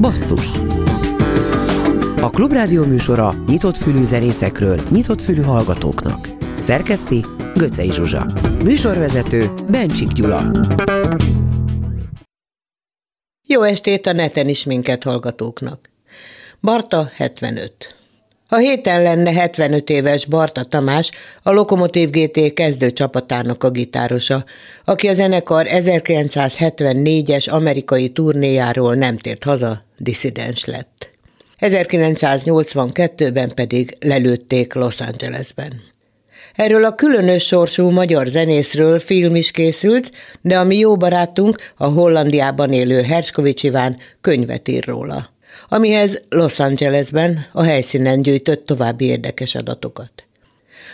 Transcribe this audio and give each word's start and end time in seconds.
Basszus 0.00 0.46
A 2.20 2.30
Klubrádió 2.30 2.84
műsora 2.84 3.34
nyitott 3.46 3.76
fülű 3.76 4.04
zenészekről, 4.04 4.80
nyitott 4.90 5.20
fülű 5.20 5.42
hallgatóknak. 5.42 6.28
Szerkeszti 6.58 7.24
Göcej 7.54 7.88
Zsuzsa. 7.88 8.26
Műsorvezető 8.62 9.50
Bencsik 9.70 10.08
Gyula. 10.08 10.50
Jó 13.46 13.62
estét 13.62 14.06
a 14.06 14.12
neten 14.12 14.48
is 14.48 14.64
minket 14.64 15.02
hallgatóknak. 15.02 15.90
Barta 16.60 17.10
75. 17.14 18.03
A 18.48 18.56
héten 18.56 19.02
lenne 19.02 19.32
75 19.32 19.90
éves 19.90 20.26
Barta 20.26 20.62
Tamás, 20.62 21.10
a 21.42 21.50
Lokomotív 21.50 22.10
GT 22.10 22.52
kezdő 22.52 22.92
csapatának 22.92 23.64
a 23.64 23.70
gitárosa, 23.70 24.44
aki 24.84 25.08
a 25.08 25.14
zenekar 25.14 25.66
1974-es 25.68 27.50
amerikai 27.50 28.08
turnéjáról 28.08 28.94
nem 28.94 29.16
tért 29.16 29.44
haza, 29.44 29.84
diszidens 29.98 30.64
lett. 30.64 31.10
1982-ben 31.60 33.52
pedig 33.54 33.96
lelőtték 34.00 34.74
Los 34.74 35.00
Angelesben. 35.00 35.80
Erről 36.54 36.84
a 36.84 36.94
különös 36.94 37.44
sorsú 37.44 37.90
magyar 37.90 38.26
zenészről 38.26 38.98
film 38.98 39.36
is 39.36 39.50
készült, 39.50 40.10
de 40.40 40.58
a 40.58 40.64
mi 40.64 40.78
jó 40.78 40.96
barátunk, 40.96 41.72
a 41.76 41.86
Hollandiában 41.86 42.72
élő 42.72 43.02
Herskovics 43.02 43.62
Iván 43.62 43.96
könyvet 44.20 44.68
ír 44.68 44.84
róla 44.84 45.33
amihez 45.68 46.20
Los 46.28 46.58
Angelesben 46.58 47.46
a 47.52 47.62
helyszínen 47.62 48.22
gyűjtött 48.22 48.66
további 48.66 49.04
érdekes 49.04 49.54
adatokat. 49.54 50.10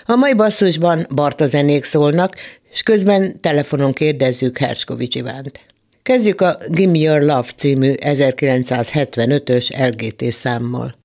A 0.06 0.14
mai 0.14 0.34
basszusban 0.34 1.06
Barta 1.14 1.46
zenék 1.46 1.84
szólnak, 1.84 2.36
és 2.72 2.82
közben 2.82 3.40
telefonon 3.40 3.92
kérdezzük 3.92 4.58
Herskovics 4.58 5.14
Ivánt. 5.14 5.60
Kezdjük 6.02 6.40
a 6.40 6.58
Gimme 6.68 6.98
Your 6.98 7.20
Love 7.20 7.48
című 7.56 7.92
1975-ös 7.96 9.90
LGT 9.90 10.32
számmal. 10.32 10.99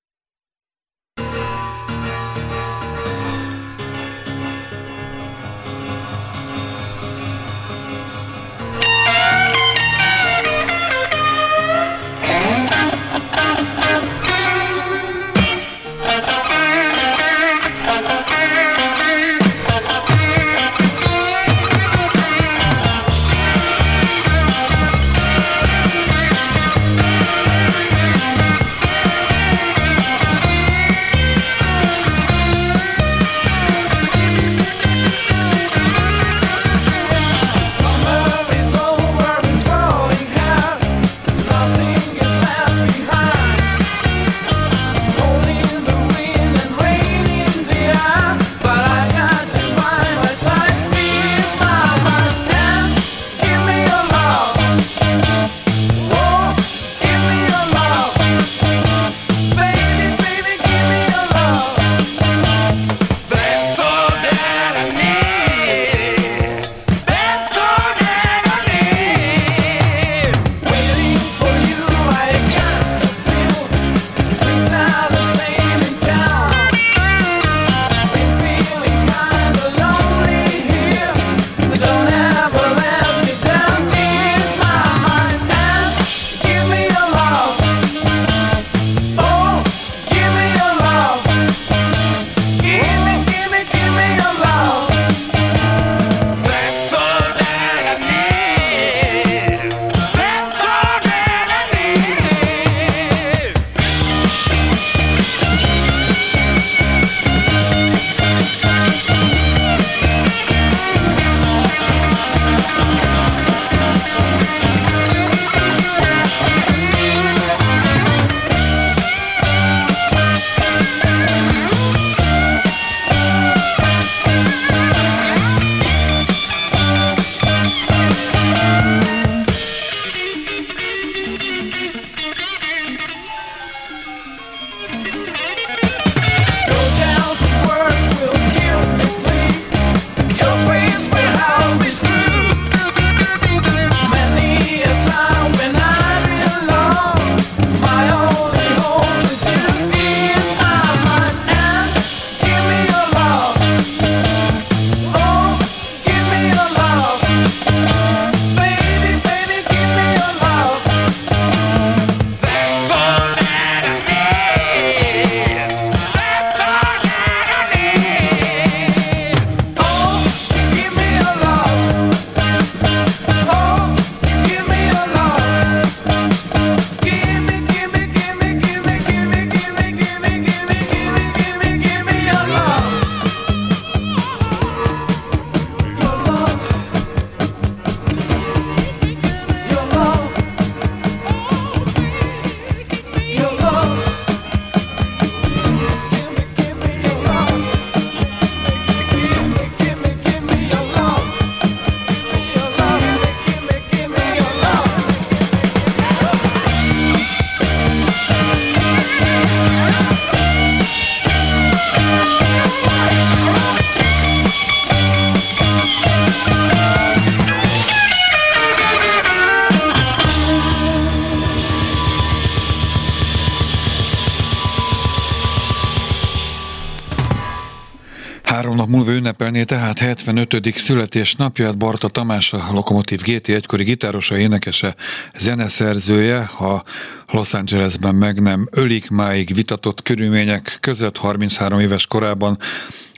Tehát 229.95 230.21
75. 230.21 230.75
születésnapját 230.75 231.77
Barta 231.77 232.07
Tamás, 232.07 232.53
a 232.53 232.59
Lokomotív 232.71 233.21
GT 233.21 233.49
egykori 233.49 233.83
gitárosa, 233.83 234.37
énekese, 234.37 234.95
zeneszerzője, 235.35 236.45
ha 236.45 236.83
Los 237.31 237.53
Angelesben 237.53 238.15
meg 238.15 238.41
nem 238.41 238.67
ölik 238.71 239.09
máig 239.09 239.55
vitatott 239.55 240.01
körülmények 240.01 240.77
között 240.79 241.17
33 241.17 241.79
éves 241.79 242.07
korában 242.07 242.57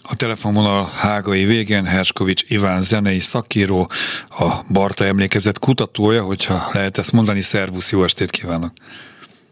a 0.02 0.16
telefonvonal 0.16 0.90
hágai 0.96 1.46
végén 1.46 1.86
Herskovics 1.86 2.44
Iván 2.48 2.82
zenei 2.82 3.20
szakíró, 3.20 3.90
a 4.30 4.62
Barta 4.74 5.06
emlékezett 5.06 5.60
kutatója, 5.60 6.24
hogyha 6.24 6.70
lehet 6.74 6.98
ezt 6.98 7.12
mondani, 7.12 7.42
szervusz, 7.42 7.92
jó 7.92 8.04
estét 8.04 8.32
kívánok! 8.32 8.72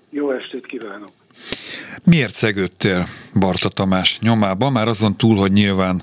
Jó 0.09 0.31
estét 0.31 0.65
kívánok! 0.65 1.11
Miért 2.03 2.33
szegődtél 2.33 3.05
Barta 3.39 3.69
Tamás 3.69 4.19
nyomában? 4.19 4.71
Már 4.71 4.87
azon 4.87 5.15
túl, 5.17 5.35
hogy 5.35 5.51
nyilván 5.51 6.01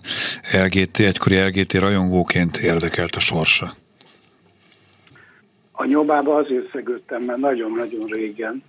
LGT, 0.53 0.99
egykori 0.99 1.41
LGT 1.41 1.73
rajongóként 1.73 2.57
érdekelt 2.57 3.17
a 3.17 3.21
sorsa. 3.21 3.73
A 5.73 5.85
nyomába 5.85 6.37
azért 6.37 6.71
szegődtem, 6.73 7.23
mert 7.23 7.39
nagyon-nagyon 7.39 8.07
régen, 8.07 8.63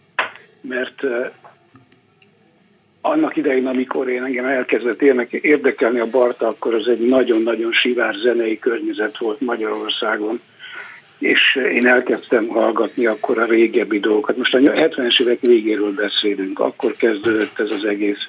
mert 0.62 1.02
annak 3.02 3.36
idején, 3.36 3.68
amikor 3.68 4.10
én 4.10 4.24
engem 4.24 4.46
elkezdett 4.46 5.02
érdekelni 5.32 6.00
a 6.00 6.10
Barta, 6.10 6.48
akkor 6.48 6.74
az 6.74 6.88
egy 6.88 7.08
nagyon-nagyon 7.08 7.72
sivár 7.72 8.16
zenei 8.24 8.60
környezet 8.60 9.18
volt 9.18 9.40
Magyarországon 9.40 10.40
és 11.24 11.60
én 11.74 11.88
elkezdtem 11.88 12.48
hallgatni 12.48 13.06
akkor 13.06 13.40
a 13.40 13.46
régebbi 13.46 14.00
dolgokat. 14.00 14.38
Most 14.38 14.54
a 14.54 14.58
70-es 14.58 15.22
évek 15.22 15.40
végéről 15.42 15.94
beszélünk, 15.94 16.60
akkor 16.60 16.92
kezdődött 16.92 17.60
ez 17.60 17.68
az 17.70 17.86
egész 17.86 18.28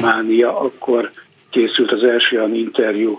mánia, 0.00 0.60
akkor 0.60 1.10
készült 1.50 1.92
az 1.92 2.02
első 2.02 2.36
olyan 2.36 2.54
interjú, 2.54 3.18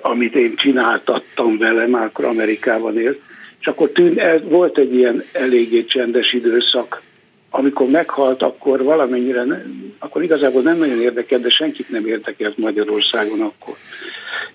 amit 0.00 0.34
én 0.34 0.54
csináltattam 0.54 1.58
vele, 1.58 1.86
már 1.86 2.04
akkor 2.04 2.24
Amerikában 2.24 2.98
élt, 2.98 3.20
és 3.60 3.66
akkor 3.66 3.90
tűn, 3.90 4.18
ez, 4.18 4.40
volt 4.44 4.78
egy 4.78 4.94
ilyen 4.94 5.24
eléggé 5.32 5.84
csendes 5.84 6.32
időszak, 6.32 7.02
amikor 7.50 7.88
meghalt, 7.88 8.42
akkor 8.42 8.82
valamennyire, 8.82 9.64
akkor 9.98 10.22
igazából 10.22 10.62
nem 10.62 10.78
nagyon 10.78 11.00
érdekelt, 11.00 11.42
de 11.42 11.48
senkit 11.48 11.90
nem 11.90 12.06
érdekelt 12.06 12.58
Magyarországon 12.58 13.40
akkor. 13.40 13.76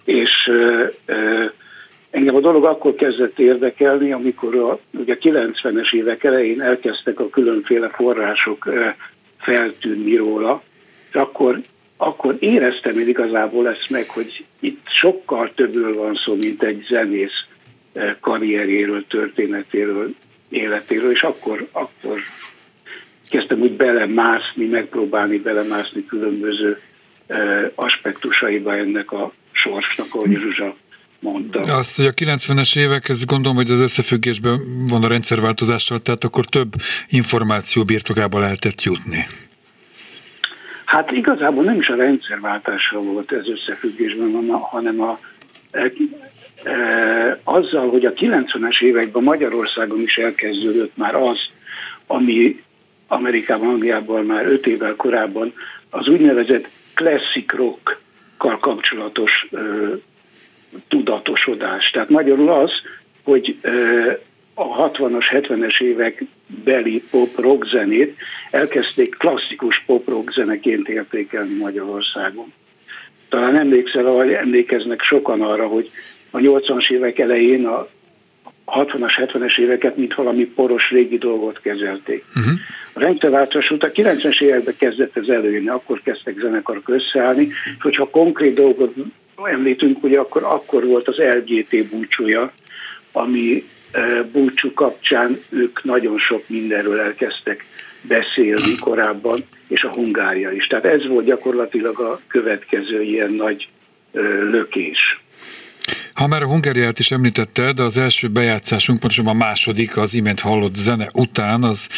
És 0.03 0.51
Engem 2.17 2.35
a 2.35 2.39
dolog 2.39 2.65
akkor 2.65 2.95
kezdett 2.95 3.39
érdekelni, 3.39 4.11
amikor 4.11 4.55
a, 4.55 4.79
ugye 4.91 5.17
90-es 5.21 5.93
évek 5.93 6.23
elején 6.23 6.61
elkezdtek 6.61 7.19
a 7.19 7.29
különféle 7.29 7.89
források 7.89 8.69
feltűnni 9.39 10.15
róla, 10.15 10.63
és 11.09 11.15
akkor, 11.15 11.61
akkor 11.97 12.35
éreztem 12.39 12.99
én 12.99 13.07
igazából 13.07 13.67
ezt 13.67 13.89
meg, 13.89 14.09
hogy 14.09 14.45
itt 14.59 14.81
sokkal 14.85 15.51
többről 15.55 15.95
van 15.95 16.15
szó, 16.25 16.35
mint 16.35 16.63
egy 16.63 16.85
zenész 16.89 17.45
karrierjéről, 18.19 19.05
történetéről, 19.07 20.13
életéről, 20.49 21.11
és 21.11 21.23
akkor, 21.23 21.67
akkor 21.71 22.19
kezdtem 23.29 23.61
úgy 23.61 23.73
belemászni, 23.73 24.65
megpróbálni 24.65 25.37
belemászni 25.37 26.05
különböző 26.05 26.81
aspektusaiba 27.75 28.75
ennek 28.75 29.11
a 29.11 29.31
sorsnak, 29.51 30.07
ahogy 30.15 30.37
Zsuzsa 30.39 30.75
mondta. 31.19 31.59
Az, 31.59 31.95
hogy 31.95 32.05
a 32.05 32.11
90-es 32.11 32.77
évek, 32.77 33.09
ez 33.09 33.25
gondolom, 33.25 33.55
hogy 33.55 33.69
az 33.69 33.79
összefüggésben 33.79 34.59
van 34.89 35.03
a 35.03 35.07
rendszerváltozással, 35.07 35.99
tehát 35.99 36.23
akkor 36.23 36.45
több 36.45 36.73
információ 37.07 37.83
birtokába 37.83 38.39
lehetett 38.39 38.81
jutni. 38.81 39.25
Hát 40.85 41.11
igazából 41.11 41.63
nem 41.63 41.79
is 41.79 41.87
a 41.87 41.95
rendszerváltással 41.95 43.01
volt 43.01 43.31
ez 43.31 43.47
összefüggésben, 43.47 44.59
hanem 44.59 45.01
a, 45.01 45.19
e, 45.71 45.91
e, 46.63 47.39
azzal, 47.43 47.89
hogy 47.89 48.05
a 48.05 48.13
90-es 48.13 48.81
években 48.81 49.23
Magyarországon 49.23 50.01
is 50.01 50.17
elkezdődött 50.17 50.97
már 50.97 51.15
az, 51.15 51.37
ami 52.07 52.63
Amerikában, 53.07 53.67
Angliában 53.67 54.25
már 54.25 54.45
öt 54.45 54.67
évvel 54.67 54.95
korábban 54.95 55.53
az 55.89 56.07
úgynevezett 56.07 56.67
classic 56.93 57.53
rock 57.53 57.99
kapcsolatos 58.37 59.47
tudatosodás. 60.87 61.89
Tehát 61.89 62.09
magyarul 62.09 62.49
az, 62.49 62.71
hogy 63.23 63.57
a 64.53 64.89
60-as, 64.89 65.25
70-es 65.31 65.81
évek 65.81 66.23
beli 66.63 67.03
pop-rock 67.11 67.67
zenét 67.67 68.15
elkezdték 68.51 69.17
klasszikus 69.17 69.83
pop-rock 69.85 70.31
zeneként 70.31 70.89
értékelni 70.89 71.57
Magyarországon. 71.57 72.53
Talán 73.29 73.59
emlékszel, 73.59 74.03
vagy 74.03 74.31
emlékeznek 74.31 75.01
sokan 75.01 75.41
arra, 75.41 75.67
hogy 75.67 75.89
a 76.31 76.37
80-as 76.37 76.91
évek 76.91 77.19
elején 77.19 77.65
a 77.65 77.87
60-as, 78.65 79.13
70-es 79.17 79.59
éveket, 79.59 79.97
mint 79.97 80.15
valami 80.15 80.45
poros 80.45 80.89
régi 80.89 81.17
dolgot 81.17 81.61
kezelték. 81.61 82.23
Uh-huh. 82.35 82.53
A 82.93 82.99
rendszerváltás 82.99 83.69
után 83.69 83.91
90-es 83.93 84.41
években 84.41 84.73
kezdett 84.77 85.17
ez 85.17 85.27
előjönni, 85.27 85.67
akkor 85.67 86.01
kezdtek 86.03 86.37
zenekarok 86.39 86.89
összeállni, 86.89 87.45
és 87.77 87.81
hogyha 87.81 88.09
konkrét 88.09 88.53
dolgot 88.53 88.93
említünk, 89.45 90.01
hogy 90.01 90.13
akkor, 90.13 90.43
akkor 90.43 90.85
volt 90.85 91.07
az 91.07 91.17
LGT 91.17 91.85
búcsúja, 91.89 92.51
ami 93.11 93.63
e, 93.91 94.23
búcsú 94.23 94.73
kapcsán 94.73 95.37
ők 95.49 95.83
nagyon 95.83 96.17
sok 96.17 96.41
mindenről 96.47 96.99
elkezdtek 96.99 97.65
beszélni 98.01 98.75
korábban, 98.79 99.39
és 99.67 99.83
a 99.83 99.93
Hungária 99.93 100.51
is. 100.51 100.67
Tehát 100.67 100.85
ez 100.85 101.07
volt 101.07 101.25
gyakorlatilag 101.25 101.99
a 101.99 102.19
következő 102.27 103.01
ilyen 103.01 103.31
nagy 103.31 103.67
e, 104.13 104.19
lökés. 104.19 105.21
Ha 106.13 106.27
már 106.27 106.41
a 106.41 106.47
Hungáriát 106.47 106.99
is 106.99 107.11
említetted, 107.11 107.79
az 107.79 107.97
első 107.97 108.27
bejátszásunk, 108.27 108.99
pontosabban 108.99 109.35
a 109.35 109.37
második, 109.37 109.97
az 109.97 110.13
imént 110.13 110.39
hallott 110.39 110.75
zene 110.75 111.09
után, 111.13 111.63
az 111.63 111.89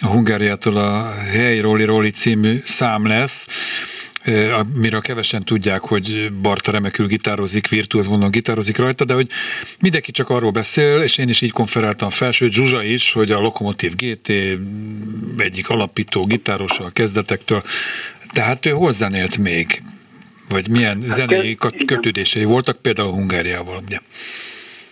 a 0.00 0.06
Hungáriától 0.06 0.76
a 0.76 1.12
Hey 1.32 1.60
Roli 1.60 1.84
Roli 1.84 2.10
című 2.10 2.60
szám 2.64 3.06
lesz 3.06 3.46
amiről 4.60 5.00
kevesen 5.00 5.42
tudják, 5.42 5.80
hogy 5.80 6.32
Barta 6.42 6.70
remekül 6.70 7.06
gitározik, 7.06 7.68
virtuóz 7.68 8.06
mondom 8.06 8.30
gitározik 8.30 8.78
rajta, 8.78 9.04
de 9.04 9.14
hogy 9.14 9.26
mindenki 9.80 10.10
csak 10.10 10.30
arról 10.30 10.50
beszél, 10.50 11.00
és 11.00 11.18
én 11.18 11.28
is 11.28 11.40
így 11.40 11.52
konferáltam 11.52 12.10
fel, 12.10 12.30
sőt 12.30 12.52
Zsuzsa 12.52 12.82
is, 12.82 13.12
hogy 13.12 13.30
a 13.30 13.40
Lokomotív 13.40 13.92
GT 13.96 14.32
egyik 15.36 15.68
alapító 15.68 16.24
gitárosa 16.24 16.84
a 16.84 16.90
kezdetektől, 16.90 17.62
tehát 18.32 18.66
ő 18.66 18.70
hol 18.70 18.92
zenélt 18.92 19.38
még? 19.38 19.66
Vagy 20.48 20.68
milyen 20.68 21.00
hát 21.00 21.10
zenei 21.10 21.56
kötődései 21.86 22.44
voltak, 22.44 22.76
például 22.76 23.10
Hungáriával, 23.10 23.82
ugye? 23.86 23.98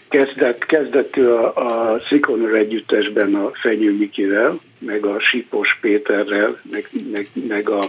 Kezdett, 0.08 0.66
kezdett 0.66 1.16
ő 1.16 1.34
a, 1.34 1.54
a 1.56 2.00
Szikonor 2.08 2.54
együttesben 2.54 3.34
a 3.34 3.50
Fenyő 3.62 3.96
Mikivel, 3.96 4.60
meg 4.78 5.04
a 5.04 5.20
Sipos 5.20 5.78
Péterrel, 5.80 6.60
meg, 6.70 6.88
meg, 7.12 7.28
meg 7.48 7.68
a 7.68 7.80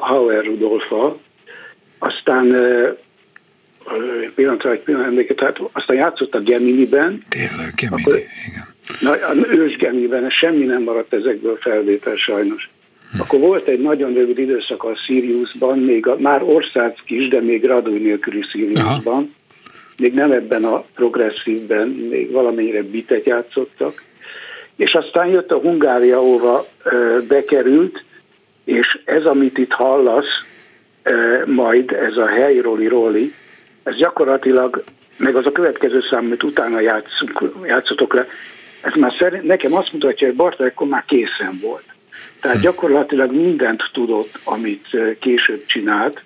Hauer 0.00 0.44
Rudolfa, 0.44 1.18
aztán 1.98 2.56
pillanatra, 4.34 4.70
egy 4.70 4.80
pillanat 4.80 5.06
emléket, 5.06 5.36
tehát 5.36 5.60
aztán 5.72 5.96
játszott 5.96 6.34
a 6.34 6.40
Gemini-ben. 6.40 7.22
Tényleg, 7.28 7.72
Gemini, 7.76 8.02
akkor, 8.02 8.16
igen. 8.48 8.70
Na, 9.00 9.10
a 9.10 9.54
ős 9.56 9.76
Gemini-ben 9.76 10.30
semmi 10.30 10.64
nem 10.64 10.82
maradt 10.82 11.12
ezekből 11.12 11.56
felvétel 11.60 12.16
sajnos. 12.16 12.70
Hm. 13.12 13.20
Akkor 13.20 13.40
volt 13.40 13.66
egy 13.66 13.80
nagyon 13.80 14.12
rövid 14.12 14.38
időszak 14.38 14.84
a 14.84 14.96
Siriusban, 15.06 15.78
még 15.78 16.06
a, 16.06 16.16
már 16.18 16.42
ország 16.42 16.94
kis, 17.04 17.28
de 17.28 17.40
még 17.40 17.64
radúj 17.64 17.98
nélküli 17.98 18.42
Siriusban. 18.50 19.00
Aha. 19.04 19.24
Még 19.96 20.14
nem 20.14 20.32
ebben 20.32 20.64
a 20.64 20.82
progresszívben, 20.94 21.88
még 21.88 22.30
valamennyire 22.30 22.82
bitet 22.82 23.26
játszottak 23.26 24.02
és 24.76 24.92
aztán 24.92 25.26
jött 25.26 25.50
a 25.50 25.58
Hungária, 25.58 26.18
ahova 26.18 26.66
bekerült, 27.28 28.04
és 28.64 28.98
ez, 29.04 29.24
amit 29.24 29.58
itt 29.58 29.72
hallasz, 29.72 30.44
majd 31.46 31.92
ez 31.92 32.16
a 32.16 32.26
helyroli 32.26 32.86
roli, 32.86 33.32
ez 33.82 33.96
gyakorlatilag, 33.96 34.84
meg 35.16 35.34
az 35.36 35.46
a 35.46 35.52
következő 35.52 36.00
szám, 36.10 36.24
amit 36.24 36.42
utána 36.42 36.80
játszunk, 36.80 37.52
játszotok 37.64 38.14
le, 38.14 38.26
ez 38.82 38.92
már 38.94 39.14
szerint, 39.18 39.42
nekem 39.42 39.74
azt 39.74 39.92
mutatja, 39.92 40.26
hogy 40.26 40.36
Barta 40.36 40.64
akkor 40.64 40.86
már 40.86 41.04
készen 41.04 41.58
volt. 41.62 41.84
Tehát 42.40 42.56
hm. 42.56 42.62
gyakorlatilag 42.62 43.32
mindent 43.32 43.82
tudott, 43.92 44.38
amit 44.44 44.86
később 45.20 45.66
csinált. 45.66 46.22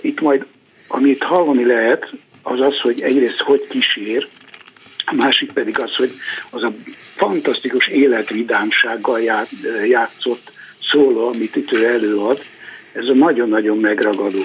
Itt 0.00 0.20
majd, 0.20 0.44
amit 0.88 1.22
hallani 1.22 1.64
lehet, 1.64 2.10
az 2.42 2.60
az, 2.60 2.80
hogy 2.80 3.00
egyrészt 3.00 3.40
hogy 3.40 3.66
kísér, 3.68 4.28
a 5.10 5.14
másik 5.14 5.52
pedig 5.52 5.80
az, 5.80 5.94
hogy 5.94 6.10
az 6.50 6.62
a 6.62 6.72
fantasztikus 7.16 7.86
életvidámsággal 7.86 9.20
játszott 9.88 10.52
szóló, 10.90 11.28
amit 11.28 11.56
itt 11.56 11.72
ő 11.72 11.86
előad, 11.86 12.40
ez 12.92 13.08
a 13.08 13.14
nagyon-nagyon 13.14 13.78
megragadó. 13.78 14.38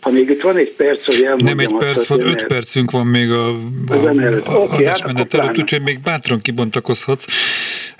Ha 0.00 0.10
még 0.10 0.30
itt 0.30 0.40
van 0.40 0.56
egy 0.56 0.72
perc, 0.72 1.06
hogy 1.06 1.22
elmondjam 1.22 1.56
Nem 1.56 1.66
egy 1.66 1.76
perc 1.76 2.06
van, 2.06 2.20
öt 2.20 2.46
percünk 2.46 2.90
van 2.90 3.06
még 3.06 3.30
a, 3.30 3.48
a, 3.48 3.54
a, 3.88 4.08
a 4.44 4.58
okay, 4.58 4.78
adásmenet 4.84 5.32
hát 5.32 5.34
előtt, 5.34 5.58
úgyhogy 5.58 5.82
még 5.82 6.00
bátran 6.02 6.40
kibontakozhatsz. 6.40 7.26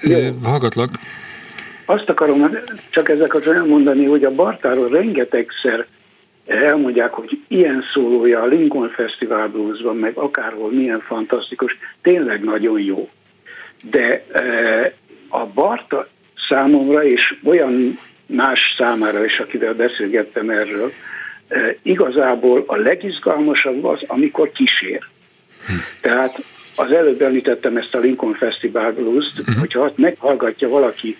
Jó. 0.00 0.18
Hallgatlak. 0.42 0.90
azt 1.84 2.08
akarom 2.08 2.58
csak 2.90 3.08
ezeket 3.08 3.46
elmondani, 3.46 4.04
hogy 4.04 4.24
a 4.24 4.30
Bartáról 4.30 4.88
rengetegszer 4.88 5.86
elmondják, 6.46 7.12
hogy 7.12 7.40
ilyen 7.48 7.84
szólója 7.92 8.42
a 8.42 8.46
Lincoln 8.46 8.90
Festival 8.90 9.48
Bluesban, 9.48 9.96
meg 9.96 10.16
akárhol 10.16 10.70
milyen 10.70 11.00
fantasztikus, 11.00 11.78
tényleg 12.02 12.44
nagyon 12.44 12.80
jó. 12.80 13.08
De 13.90 14.24
a 15.28 15.46
Barta 15.46 16.08
számomra, 16.48 17.04
és 17.04 17.34
olyan 17.44 17.98
más 18.26 18.74
számára 18.78 19.24
is, 19.24 19.38
akivel 19.38 19.74
beszélgettem 19.74 20.50
erről, 20.50 20.90
igazából 21.82 22.64
a 22.66 22.76
legizgalmasabb 22.76 23.84
az, 23.84 24.02
amikor 24.06 24.52
kísér. 24.52 25.06
Tehát 26.00 26.44
az 26.76 26.92
előbb 26.92 27.20
említettem 27.20 27.76
ezt 27.76 27.94
a 27.94 27.98
Lincoln 27.98 28.34
Festival 28.34 28.92
Blues-t, 28.92 29.38
uh-huh. 29.38 29.56
hogyha 29.56 29.80
ott 29.80 29.98
meghallgatja 29.98 30.68
valaki 30.68 31.16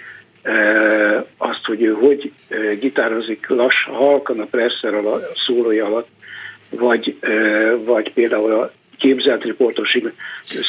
azt, 1.37 1.65
hogy 1.65 1.83
ő 1.83 1.93
hogy 1.93 2.33
gitározik 2.81 3.47
lass, 3.49 3.85
halkan 3.85 4.41
a 4.41 4.45
presser 4.45 4.95
a 4.95 5.21
szólója 5.47 5.87
alatt, 5.87 6.09
vagy, 6.71 7.19
vagy 7.85 8.13
például 8.13 8.53
a 8.53 8.73
képzelt 8.99 9.45
riportosig, 9.45 10.13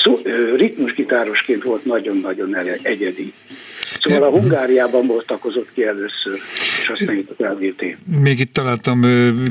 szó, 0.03 0.19
ritmusgitárosként 0.55 1.63
volt 1.63 1.85
nagyon-nagyon 1.85 2.55
egyedi. 2.81 3.33
Szóval 4.03 4.23
a 4.23 4.39
Hungáriában 4.39 5.07
voltakozott 5.07 5.73
ki 5.73 5.83
először, 5.83 6.39
és 6.81 6.87
aztán 6.87 7.17
itt 7.17 7.29
az 7.37 7.45
LGT. 7.45 7.97
Még 8.21 8.39
itt 8.39 8.53
találtam 8.53 9.01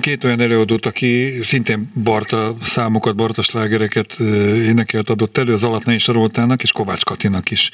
két 0.01 0.25
olyan 0.25 0.41
előadót, 0.41 0.87
aki 0.87 1.39
szintén 1.43 1.91
Barta 2.03 2.57
számokat, 2.61 3.17
Barta 3.17 3.43
slágereket 3.43 4.17
énekelt 4.55 5.11
adott 5.11 5.39
elő, 5.39 5.53
az 5.53 5.65
Alatnai 5.65 5.99
Saroltának 5.99 6.63
és 6.63 6.73
Kovács 6.73 7.05
Katinak 7.05 7.51
is 7.51 7.71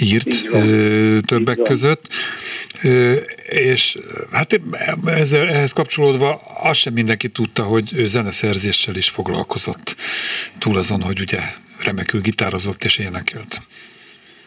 írt 0.00 0.48
van, 0.48 1.20
többek 1.20 1.58
között. 1.62 2.08
És 3.48 3.98
hát 4.32 4.60
ezzel, 5.04 5.48
ehhez 5.48 5.72
kapcsolódva 5.72 6.42
azt 6.62 6.78
sem 6.78 6.92
mindenki 6.92 7.28
tudta, 7.28 7.62
hogy 7.62 7.92
ő 7.94 8.06
zeneszerzéssel 8.06 8.96
is 8.96 9.08
foglalkozott. 9.08 9.96
Túl 10.58 10.76
azon, 10.76 11.02
hogy 11.02 11.20
ugye 11.20 11.40
remekül 11.84 12.20
gitározott 12.20 12.84
és 12.84 12.98
énekelt. 12.98 13.62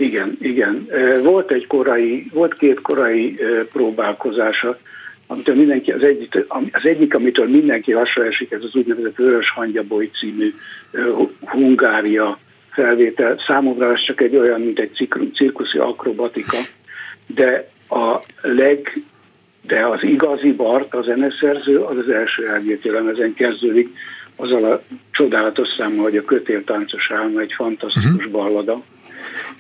Igen, 0.02 0.38
igen. 0.42 0.88
Volt 1.24 1.52
egy 1.52 1.68
korai, 1.68 2.28
volt 2.34 2.58
két 2.58 2.82
korai 2.82 3.38
próbálkozása, 3.72 4.80
amitől 5.28 5.56
mindenki, 5.56 5.92
az 5.92 6.04
egyik, 6.04 6.46
az 6.72 6.82
egyik, 6.84 7.16
amitől 7.16 7.48
mindenki 7.48 7.92
hasra 7.92 8.26
esik, 8.26 8.52
ez 8.52 8.64
az 8.64 8.76
úgynevezett 8.76 9.16
Vörös 9.16 9.52
Hangyaboly 9.52 10.10
című 10.20 10.54
Hungária 11.40 12.40
felvétel. 12.70 13.44
Számomra 13.48 13.92
ez 13.92 14.04
csak 14.06 14.22
egy 14.22 14.36
olyan, 14.36 14.62
mint 14.62 14.80
egy 14.80 15.08
cirkuszi 15.34 15.78
akrobatika, 15.78 16.58
de 17.28 17.70
a 17.90 18.20
leg, 18.42 19.02
de 19.62 19.86
az 19.88 20.04
igazi 20.04 20.52
Bart, 20.52 20.94
a 20.94 21.02
zeneszerző, 21.02 21.78
az 21.78 21.98
az 21.98 22.10
első 22.10 22.62
LGT 22.62 22.86
lemezen 22.86 23.34
kezdődik, 23.34 23.90
azzal 24.36 24.64
a 24.72 24.82
csodálatos 25.12 25.70
számmal, 25.78 26.04
hogy 26.04 26.18
a 26.18 26.24
kötéltáncos 26.24 27.12
álma 27.12 27.40
egy 27.40 27.54
fantasztikus 27.54 28.26
uh-huh. 28.26 28.32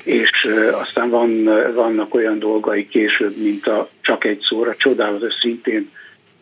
És 0.03 0.48
aztán 0.72 1.10
van, 1.10 1.44
vannak 1.74 2.13
olyan 2.13 2.39
dolgai 2.39 2.88
később, 2.88 3.38
mint 3.38 3.68
a 3.68 3.89
Csak 4.01 4.24
egy 4.24 4.39
szóra, 4.50 4.75
csodálatos 4.75 5.34
szintén, 5.41 5.89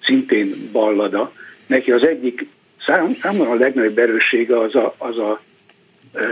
szintén 0.04 0.70
ballada. 0.72 1.34
Neki 1.66 1.92
az 1.92 2.08
egyik, 2.08 2.46
szám, 2.86 3.14
számomra 3.22 3.52
a 3.52 3.56
legnagyobb 3.56 3.98
erőssége 3.98 4.60
az 4.60 4.76
a, 4.76 4.96
az 4.98 5.18
a 5.18 5.42
e, 6.14 6.28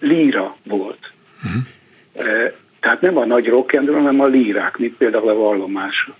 líra 0.00 0.56
volt. 0.62 1.12
Uh-huh. 1.44 2.32
E, 2.32 2.54
tehát 2.80 3.00
nem 3.00 3.16
a 3.16 3.24
nagy 3.24 3.46
rock 3.46 3.74
hanem 3.74 4.20
a 4.20 4.26
lírák, 4.26 4.76
mint 4.76 4.96
például 4.96 5.28
a 5.28 5.34
vallomás. 5.34 6.10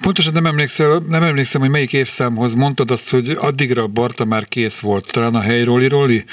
Pontosan 0.00 0.32
nem 0.32 0.46
emlékszem, 0.46 1.04
nem 1.08 1.22
emlékszem, 1.22 1.60
hogy 1.60 1.70
melyik 1.70 1.92
évszámhoz 1.92 2.54
mondtad 2.54 2.90
azt, 2.90 3.10
hogy 3.10 3.36
addigra 3.40 3.86
Barta 3.86 4.24
már 4.24 4.44
kész 4.44 4.80
volt, 4.80 5.12
talán 5.12 5.34
a 5.34 5.40
helyróli 5.40 5.88
róli 5.88 6.24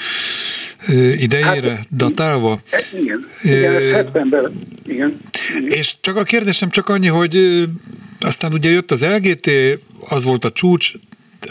idejére 1.16 1.74
hát, 1.74 1.86
datálva. 1.96 2.60
Igen, 2.92 3.28
igen, 3.42 4.06
70-ben, 4.12 4.52
igen. 4.86 5.20
És 5.68 5.96
csak 6.00 6.16
a 6.16 6.22
kérdésem 6.22 6.70
csak 6.70 6.88
annyi, 6.88 7.06
hogy 7.06 7.64
aztán 8.20 8.52
ugye 8.52 8.70
jött 8.70 8.90
az 8.90 9.04
LGT, 9.04 9.50
az 10.08 10.24
volt 10.24 10.44
a 10.44 10.52
csúcs, 10.52 10.92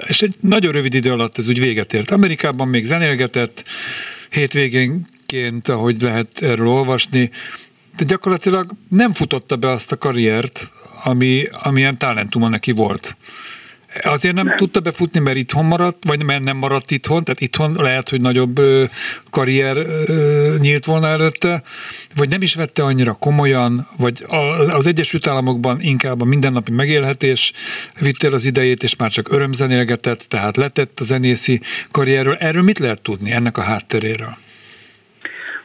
és 0.07 0.21
egy 0.21 0.35
nagyon 0.39 0.71
rövid 0.71 0.93
idő 0.93 1.11
alatt 1.11 1.37
ez 1.37 1.47
úgy 1.47 1.59
véget 1.59 1.93
ért. 1.93 2.11
Amerikában 2.11 2.67
még 2.67 2.83
zenélgetett, 2.83 3.63
hétvégénként, 4.29 5.67
ahogy 5.67 6.01
lehet 6.01 6.41
erről 6.41 6.67
olvasni, 6.67 7.29
de 7.97 8.03
gyakorlatilag 8.03 8.71
nem 8.89 9.13
futotta 9.13 9.55
be 9.55 9.69
azt 9.69 9.91
a 9.91 9.97
karriert, 9.97 10.69
ami, 11.03 11.43
amilyen 11.51 11.97
talentuma 11.97 12.49
neki 12.49 12.71
volt. 12.71 13.17
Azért 14.01 14.35
nem, 14.35 14.45
nem 14.45 14.55
tudta 14.55 14.79
befutni, 14.79 15.19
mert 15.19 15.37
itthon 15.37 15.65
maradt, 15.65 15.97
vagy 16.07 16.23
mert 16.23 16.43
nem 16.43 16.57
maradt 16.57 16.91
itthon, 16.91 17.23
tehát 17.23 17.41
itthon 17.41 17.75
lehet, 17.79 18.09
hogy 18.09 18.21
nagyobb 18.21 18.59
karrier 19.29 19.77
nyílt 20.59 20.85
volna 20.85 21.07
előtte, 21.07 21.61
vagy 22.15 22.29
nem 22.29 22.41
is 22.41 22.55
vette 22.55 22.83
annyira 22.83 23.13
komolyan, 23.13 23.87
vagy 23.97 24.25
az 24.69 24.87
Egyesült 24.87 25.27
Államokban 25.27 25.77
inkább 25.81 26.21
a 26.21 26.25
mindennapi 26.25 26.71
megélhetés 26.71 27.53
vitte 28.01 28.27
az 28.27 28.45
idejét, 28.45 28.83
és 28.83 28.95
már 28.95 29.11
csak 29.11 29.31
örömzenélgetett, 29.31 30.19
tehát 30.19 30.57
letett 30.57 30.99
a 30.99 31.03
zenészi 31.03 31.61
karrierről. 31.91 32.35
Erről 32.35 32.63
mit 32.63 32.79
lehet 32.79 33.01
tudni, 33.01 33.31
ennek 33.31 33.57
a 33.57 33.61
hátteréről? 33.61 34.37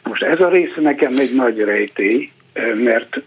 Most 0.03 0.23
ez 0.23 0.39
a 0.39 0.49
része 0.49 0.81
nekem 0.81 1.17
egy 1.17 1.33
nagy 1.35 1.59
rejtély, 1.59 2.31
mert 2.75 3.21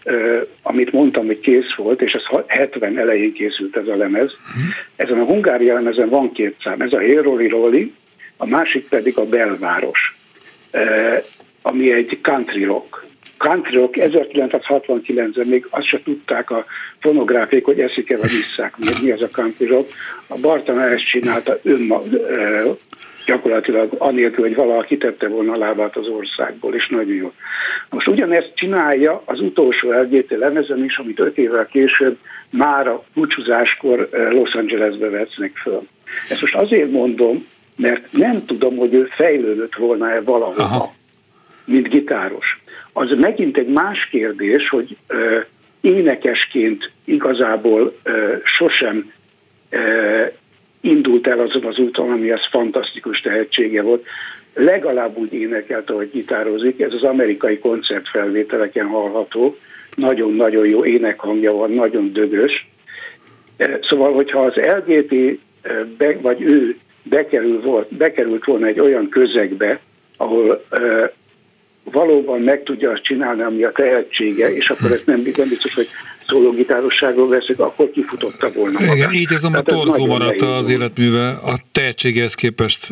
amit 0.61 0.91
mondtam, 0.91 1.25
hogy 1.25 1.39
kész 1.39 1.73
volt, 1.75 2.01
és 2.01 2.11
ez 2.11 2.43
70 2.47 2.97
elején 2.97 3.33
készült 3.33 3.77
ez 3.77 3.87
a 3.87 3.95
lemez, 3.95 4.31
uh-huh. 4.31 4.73
ezen 4.95 5.19
a 5.19 5.25
Hungária 5.25 5.73
lemezen 5.73 6.09
van 6.09 6.31
két 6.31 6.55
szám, 6.63 6.81
ez 6.81 6.93
a 6.93 6.99
Héroli 6.99 7.47
Roli, 7.47 7.93
a 8.37 8.45
másik 8.45 8.87
pedig 8.89 9.17
a 9.17 9.25
Belváros, 9.25 10.15
ami 11.61 11.91
egy 11.91 12.19
country 12.21 12.63
rock. 12.63 13.05
Country 13.37 13.75
rock 13.75 13.95
1969-ben 13.97 15.47
még 15.47 15.67
azt 15.69 15.87
se 15.87 16.01
tudták 16.03 16.51
a 16.51 16.65
fonográfék, 16.99 17.65
hogy 17.65 17.79
eszik-e 17.79 18.17
vagy 18.17 18.31
isszák, 18.31 18.73
mi 19.01 19.11
az 19.11 19.23
a 19.23 19.29
country 19.29 19.65
rock. 19.65 19.91
A 20.27 20.37
Bartana 20.41 20.83
ezt 20.83 21.09
csinálta 21.09 21.59
önma, 21.63 22.01
gyakorlatilag 23.27 23.95
anélkül, 23.97 24.43
hogy 24.43 24.55
valaha 24.55 24.81
kitette 24.81 25.27
volna 25.27 25.53
a 25.53 25.57
lábát 25.57 25.95
az 25.95 26.07
országból, 26.07 26.73
és 26.73 26.87
nagyon 26.87 27.13
jó. 27.13 27.31
Most 27.89 28.07
ugyanezt 28.07 28.51
csinálja 28.55 29.21
az 29.25 29.39
utolsó 29.39 29.91
LGT 29.91 30.29
lemezen 30.29 30.83
is, 30.83 30.97
amit 30.97 31.19
öt 31.19 31.37
évvel 31.37 31.65
később 31.65 32.17
már 32.49 32.87
a 32.87 33.03
búcsúzáskor 33.13 34.09
eh, 34.11 34.31
Los 34.31 34.53
Angelesbe 34.53 35.09
vesznek 35.09 35.55
föl. 35.55 35.87
Ezt 36.29 36.41
most 36.41 36.55
azért 36.55 36.91
mondom, 36.91 37.45
mert 37.77 38.11
nem 38.11 38.45
tudom, 38.45 38.77
hogy 38.77 38.93
ő 38.93 39.07
fejlődött 39.11 39.75
volna-e 39.75 40.21
valahova, 40.21 40.63
Aha. 40.63 40.93
mint 41.65 41.89
gitáros. 41.89 42.61
Az 42.93 43.09
megint 43.19 43.57
egy 43.57 43.67
más 43.67 44.07
kérdés, 44.11 44.69
hogy 44.69 44.97
ö, 45.07 45.35
eh, 45.35 45.43
énekesként 45.81 46.91
igazából 47.05 47.97
ö, 48.03 48.11
eh, 48.11 48.39
sosem 48.43 49.11
indult 50.81 51.27
el 51.27 51.39
azon 51.39 51.65
az 51.65 51.77
úton, 51.77 52.11
ami 52.11 52.31
az 52.31 52.47
fantasztikus 52.49 53.21
tehetsége 53.21 53.81
volt. 53.81 54.05
Legalább 54.53 55.17
úgy 55.17 55.33
énekelt, 55.33 55.89
ahogy 55.89 56.09
gitározik, 56.11 56.81
ez 56.81 56.93
az 56.93 57.03
amerikai 57.03 57.59
koncertfelvételeken 57.59 58.87
hallható, 58.87 59.57
nagyon-nagyon 59.95 60.67
jó 60.67 60.85
énekhangja 60.85 61.53
van, 61.53 61.71
nagyon 61.71 62.13
dögös. 62.13 62.67
E, 63.57 63.79
szóval, 63.81 64.13
hogyha 64.13 64.45
az 64.45 64.53
LGT 64.55 65.13
e, 65.61 65.83
be, 65.97 66.17
vagy 66.21 66.41
ő 66.41 66.77
bekerül 67.03 67.61
volt, 67.61 67.95
bekerült 67.95 68.45
volna 68.45 68.65
egy 68.65 68.79
olyan 68.79 69.09
közegbe, 69.09 69.79
ahol 70.17 70.63
e, 70.69 71.13
valóban 71.91 72.41
meg 72.41 72.63
tudja 72.63 72.91
azt 72.91 73.03
csinálni, 73.03 73.41
ami 73.41 73.63
a 73.63 73.71
tehetsége, 73.71 74.55
és 74.55 74.69
akkor 74.69 74.91
ez 74.91 75.01
nem, 75.05 75.23
nem 75.35 75.49
biztos, 75.49 75.73
hogy 75.73 75.87
szólógitárosságról 76.27 77.27
veszek, 77.27 77.59
akkor 77.59 77.91
kifutotta 77.91 78.51
volna. 78.51 78.79
Magát. 78.79 78.95
Igen, 78.95 79.13
így 79.13 79.33
azonban 79.33 79.63
torzó 79.63 80.05
maradt 80.05 80.41
az 80.41 80.69
életműve, 80.69 81.29
a 81.29 81.57
tehetségehez 81.71 82.33
képest 82.33 82.87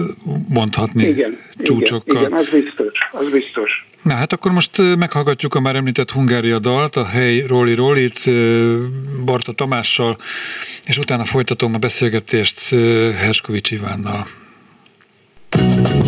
mondhatni 0.50 1.08
igen, 1.08 1.38
csúcsokkal. 1.64 2.22
Igen, 2.22 2.26
igen, 2.26 2.40
az 2.40 2.50
biztos, 2.50 2.94
az 3.12 3.32
biztos. 3.32 3.86
Na 4.02 4.14
hát 4.14 4.34
akkor 4.34 4.52
most 4.52 4.78
meghallgatjuk 4.98 5.56
a 5.56 5.60
már 5.60 5.76
említett 5.76 6.12
Hungária 6.12 6.60
dalt, 6.60 6.96
a 6.96 7.06
Hely 7.06 7.44
Roli 7.48 7.74
Rolit 7.74 8.32
Barta 9.26 9.52
Tamással, 9.52 10.16
és 10.84 10.98
utána 10.98 11.24
folytatom 11.24 11.74
a 11.74 11.78
beszélgetést 11.78 12.70
Herskovics 13.16 13.72
Ivánnal. 13.72 14.28
Fáradt 15.50 15.94
volt 15.94 16.05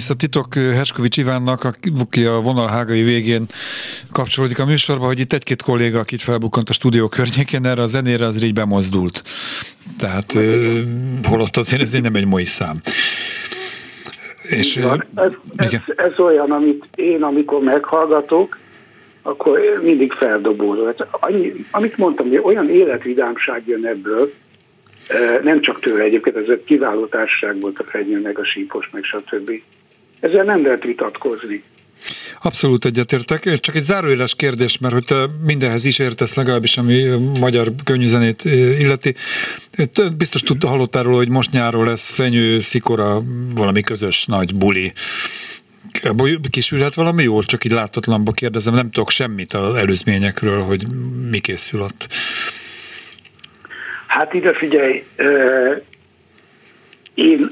Egy 0.00 0.06
kis 0.06 0.16
kulisszatitok 0.16 0.74
Herskovics 0.74 1.16
Ivánnak, 1.16 1.64
aki 1.64 2.24
a 2.24 2.40
vonal 2.40 2.66
hágai 2.66 3.02
végén 3.02 3.46
kapcsolódik 4.12 4.58
a 4.58 4.64
műsorba, 4.64 5.06
hogy 5.06 5.18
itt 5.18 5.32
egy-két 5.32 5.62
kolléga, 5.62 5.98
akit 5.98 6.20
felbukkant 6.20 6.68
a 6.68 6.72
stúdió 6.72 7.08
környékén, 7.08 7.66
erre 7.66 7.82
a 7.82 7.86
zenére 7.86 8.26
az 8.26 8.42
így 8.42 8.54
bemozdult. 8.54 9.22
Tehát 9.98 10.32
holott 11.28 11.56
azért 11.56 11.82
ez 11.82 11.92
nem 11.92 12.14
egy 12.14 12.26
mai 12.26 12.44
szám. 12.44 12.80
És, 14.42 14.78
van. 14.78 15.04
Ez, 15.14 15.32
ez, 15.56 15.72
ez 15.96 16.18
olyan, 16.18 16.50
amit 16.50 16.88
én, 16.94 17.22
amikor 17.22 17.60
meghallgatok, 17.60 18.58
akkor 19.22 19.80
mindig 19.82 20.12
feldobózom. 20.12 20.86
Hát 20.86 21.06
annyi, 21.10 21.52
amit 21.70 21.96
mondtam, 21.96 22.28
hogy 22.28 22.40
olyan 22.44 22.70
életvidámság 22.70 23.62
jön 23.66 23.86
ebből, 23.86 24.32
nem 25.42 25.60
csak 25.60 25.80
tőle 25.80 26.02
egyébként, 26.02 26.36
ez 26.36 26.48
egy 26.48 26.64
kiváló 26.64 27.06
társaság 27.06 27.60
volt 27.60 27.78
a 27.78 27.84
Fenyő, 27.84 28.20
meg 28.20 28.38
a 28.38 28.44
Sípos, 28.44 28.90
meg 28.92 29.04
stb. 29.04 29.50
Ezzel 30.20 30.44
nem 30.44 30.64
lehet 30.64 30.82
vitatkozni. 30.82 31.62
Abszolút 32.42 32.84
egyetértek. 32.84 33.60
Csak 33.60 33.74
egy 33.74 33.82
záróéles 33.82 34.34
kérdés, 34.34 34.78
mert 34.78 34.94
hogy 34.94 35.04
te 35.04 35.26
mindenhez 35.46 35.84
is 35.84 35.98
értesz, 35.98 36.34
legalábbis 36.34 36.76
ami 36.76 37.04
magyar 37.40 37.72
könnyűzenét 37.84 38.44
illeti. 38.44 39.14
Biztos 40.16 40.40
tud, 40.40 40.64
hallottál 40.64 41.02
róla, 41.02 41.16
hogy 41.16 41.28
most 41.28 41.52
nyáron 41.52 41.84
lesz 41.84 42.10
fenyő, 42.10 42.60
szikora, 42.60 43.22
valami 43.54 43.80
közös 43.80 44.24
nagy 44.24 44.54
buli. 44.54 44.92
Kisülhet 46.50 46.94
valami 46.94 47.22
jól, 47.22 47.42
csak 47.42 47.64
így 47.64 47.72
látatlanba 47.72 48.32
kérdezem, 48.32 48.74
nem 48.74 48.90
tudok 48.90 49.10
semmit 49.10 49.52
az 49.52 49.74
előzményekről, 49.74 50.60
hogy 50.60 50.86
mi 51.30 51.38
készül 51.38 51.80
ott. 51.80 52.08
Hát 54.06 54.34
ide 54.34 54.52
figyelj, 54.52 55.04
én 57.14 57.50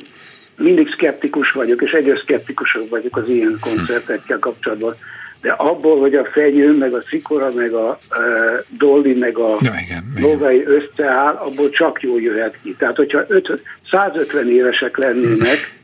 mindig 0.59 0.91
szkeptikus 0.93 1.53
vagyok, 1.53 1.83
és 1.83 1.91
egyre 1.91 2.17
szkeptikusabb 2.17 2.89
vagyok 2.89 3.17
az 3.17 3.29
ilyen 3.29 3.57
koncertekkel 3.61 4.39
kapcsolatban. 4.39 4.97
De 5.41 5.51
abból, 5.51 6.01
hogy 6.01 6.15
a 6.15 6.25
fenyő, 6.33 6.77
meg 6.77 6.95
a 6.95 7.03
szikora, 7.09 7.51
meg 7.55 7.73
a 7.73 7.99
uh, 8.11 8.19
dolly, 8.79 9.15
meg 9.15 9.39
a 9.39 9.57
ja, 9.61 9.73
novai 10.21 10.65
összeáll, 10.65 11.35
abból 11.35 11.71
csak 11.71 12.03
jó 12.03 12.19
jöhet 12.19 12.57
ki. 12.63 12.75
Tehát, 12.79 12.97
hogyha 12.97 13.25
öt, 13.29 13.63
150 13.91 14.51
évesek 14.51 14.97
lennének, 14.97 15.77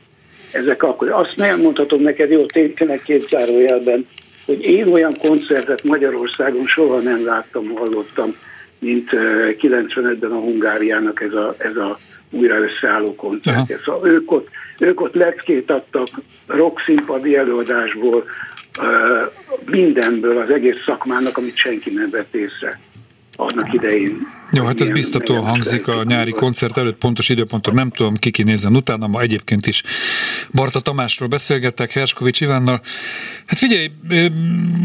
ezek 0.51 0.83
akkor, 0.83 1.09
azt 1.11 1.33
nem 1.35 1.59
mondhatom 1.59 2.01
neked, 2.01 2.31
jó, 2.31 2.45
tényleg 2.45 3.01
két 3.05 3.27
zárójelben, 3.27 4.07
hogy 4.45 4.61
én 4.61 4.87
olyan 4.87 5.17
koncertet 5.17 5.83
Magyarországon 5.83 6.65
soha 6.65 6.99
nem 6.99 7.25
láttam, 7.25 7.75
hallottam, 7.75 8.35
mint 8.79 9.09
95-ben 9.61 10.31
a 10.31 10.39
Hungáriának 10.39 11.21
ez 11.21 11.33
a, 11.33 11.55
ez 11.57 11.75
a 11.75 11.99
újra 12.35 12.55
összeálló 12.55 13.15
koncertje. 13.15 13.79
Szóval 13.85 14.09
ők 14.11 14.31
ott, 14.31 14.47
ők 14.79 15.01
ott 15.01 15.13
leckét 15.13 15.71
adtak 15.71 16.07
rock 16.47 16.81
színpadi 16.85 17.35
előadásból, 17.35 18.23
mindenből 19.65 20.37
az 20.37 20.49
egész 20.49 20.83
szakmának, 20.85 21.37
amit 21.37 21.55
senki 21.57 21.89
nem 21.93 22.09
vett 22.09 22.35
észre 22.35 22.79
annak 23.35 23.73
idején. 23.73 24.17
Jó, 24.51 24.65
hát 24.65 24.81
ez 24.81 24.89
biztató 24.89 25.35
hangzik 25.41 25.87
a 25.87 26.03
nyári 26.03 26.31
koncert 26.31 26.77
előtt, 26.77 26.97
pontos 26.97 27.29
időpontot 27.29 27.73
nem 27.73 27.89
tudom, 27.89 28.13
kiki 28.13 28.43
nézzen 28.43 28.75
utána, 28.75 29.07
ma 29.07 29.21
egyébként 29.21 29.67
is 29.67 29.83
Barta 30.53 30.79
Tamásról 30.79 31.29
beszélgettek, 31.29 31.91
Herskovics 31.91 32.41
Ivánnal. 32.41 32.81
Hát 33.45 33.57
figyelj, 33.57 33.91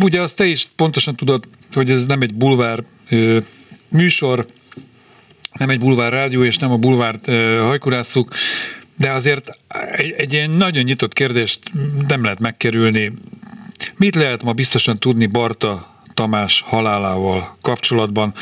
ugye 0.00 0.20
azt 0.20 0.36
te 0.36 0.44
is 0.44 0.68
pontosan 0.76 1.14
tudod, 1.14 1.44
hogy 1.72 1.90
ez 1.90 2.06
nem 2.06 2.20
egy 2.20 2.34
bulvár 2.34 2.78
műsor, 3.88 4.46
nem 5.60 5.68
egy 5.68 5.78
bulvár 5.78 6.12
rádió, 6.12 6.44
és 6.44 6.56
nem 6.56 6.70
a 6.70 6.76
bulvárt 6.76 7.26
hajkurászuk, 7.60 8.34
de 8.96 9.10
azért 9.10 9.50
egy, 9.92 10.14
egy 10.16 10.32
ilyen 10.32 10.50
nagyon 10.50 10.82
nyitott 10.82 11.12
kérdést 11.12 11.60
nem 12.08 12.22
lehet 12.22 12.38
megkerülni. 12.38 13.12
Mit 13.96 14.14
lehet 14.14 14.42
ma 14.42 14.52
biztosan 14.52 14.98
tudni 14.98 15.26
Barta 15.26 15.94
Tamás 16.14 16.62
halálával 16.66 17.56
kapcsolatban. 17.62 18.34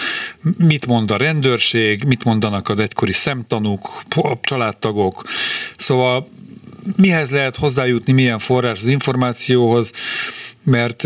Mit 0.59 0.87
mond 0.87 1.11
a 1.11 1.17
rendőrség, 1.17 2.05
mit 2.05 2.25
mondanak 2.25 2.69
az 2.69 2.79
egykori 2.79 3.13
szemtanúk, 3.13 4.03
a 4.09 4.39
családtagok. 4.41 5.25
Szóval 5.77 6.29
mihez 6.97 7.31
lehet 7.31 7.57
hozzájutni, 7.57 8.13
milyen 8.13 8.39
forrás 8.39 8.81
az 8.81 8.87
információhoz, 8.87 9.93
mert 10.71 11.03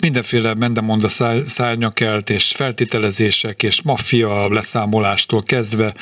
mindenféle 0.00 0.54
mendemonda 0.54 1.08
szárnyakelt 1.44 2.30
és 2.30 2.52
feltételezések 2.52 3.62
és 3.62 3.82
maffia 3.82 4.48
leszámolástól 4.48 5.42
kezdve 5.42 5.94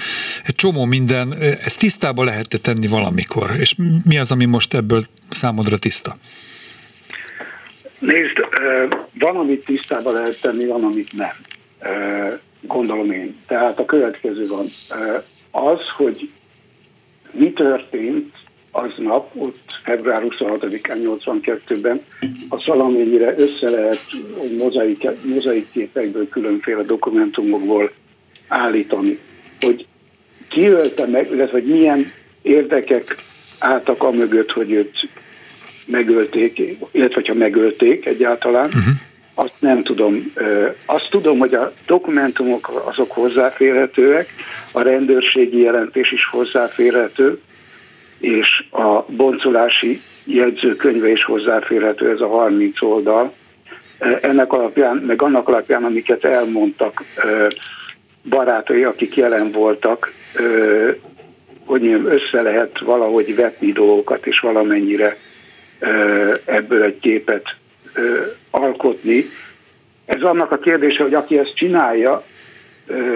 egy 0.45 0.55
csomó 0.55 0.85
minden, 0.85 1.33
ezt 1.65 1.79
tisztába 1.79 2.25
lehet 2.25 2.61
tenni 2.63 2.87
valamikor, 2.87 3.51
és 3.59 3.75
mi 4.05 4.19
az, 4.19 4.33
ami 4.33 4.45
most 4.45 4.75
ebből 4.75 5.03
számodra 5.29 5.79
tiszta? 5.79 6.17
Nézd, 7.99 8.39
van, 9.19 9.37
amit 9.37 9.65
tisztába 9.65 10.13
lehet 10.13 10.41
tenni, 10.41 10.67
van, 10.67 10.85
amit 10.85 11.13
nem. 11.13 11.35
Gondolom 12.61 13.13
én. 13.13 13.37
Tehát 13.47 13.79
a 13.79 13.85
következő 13.85 14.47
van. 14.47 14.67
Az, 15.51 15.89
hogy 15.97 16.31
mi 17.33 17.53
történt 17.53 18.35
aznap, 18.75 19.31
ott 19.35 19.81
február 19.85 20.23
26-án 20.29 21.19
82-ben 21.23 22.01
a 22.49 22.61
szalaményire 22.61 23.35
össze 23.39 23.71
lehet 23.71 24.07
mozaik, 24.59 25.07
mozaik 25.23 25.67
képekből, 25.73 26.29
különféle 26.29 26.83
dokumentumokból 26.83 27.93
állítani, 28.49 29.19
hogy 29.61 29.87
ki 30.49 30.67
ölte 30.67 31.07
meg, 31.07 31.31
illetve 31.33 31.61
hogy 31.61 31.69
milyen 31.69 32.13
érdekek 32.43 33.17
álltak 33.59 34.03
a 34.03 34.11
mögött, 34.11 34.51
hogy 34.51 34.73
őt 34.73 35.09
megölték, 35.87 36.63
illetve 36.91 37.23
ha 37.27 37.35
megölték 37.35 38.07
egyáltalán, 38.07 38.67
uh-huh. 38.67 38.95
azt 39.35 39.55
nem 39.59 39.83
tudom. 39.83 40.33
Azt 40.87 41.11
tudom, 41.11 41.39
hogy 41.39 41.55
a 41.55 41.73
dokumentumok 41.87 42.83
azok 42.85 43.11
hozzáférhetőek, 43.11 44.29
a 44.73 44.83
rendőrségi 44.83 45.61
jelentés 45.61 46.13
is 46.13 46.29
hozzáférhető, 46.31 47.41
és 48.25 48.65
a 48.71 49.03
boncolási 49.03 50.01
jegyzőkönyve 50.25 51.11
is 51.11 51.25
hozzáférhető, 51.25 52.11
ez 52.11 52.21
a 52.21 52.27
30 52.27 52.83
oldal. 52.83 53.33
Ennek 54.21 54.53
alapján, 54.53 54.97
meg 54.97 55.23
annak 55.23 55.49
alapján, 55.49 55.85
amiket 55.85 56.25
elmondtak 56.25 57.03
barátai, 58.29 58.85
akik 58.85 59.17
jelen 59.17 59.51
voltak, 59.51 60.13
hogy 61.65 61.87
össze 61.87 62.43
lehet 62.43 62.79
valahogy 62.79 63.35
vetni 63.35 63.73
dolgokat, 63.73 64.27
és 64.27 64.41
valamennyire 64.41 65.17
ebből 66.45 66.83
egy 66.83 66.99
képet 66.99 67.57
alkotni. 68.51 69.25
Ez 70.05 70.23
annak 70.23 70.51
a 70.51 70.59
kérdése, 70.59 71.03
hogy 71.03 71.15
aki 71.15 71.39
ezt 71.39 71.55
csinálja, 71.55 72.25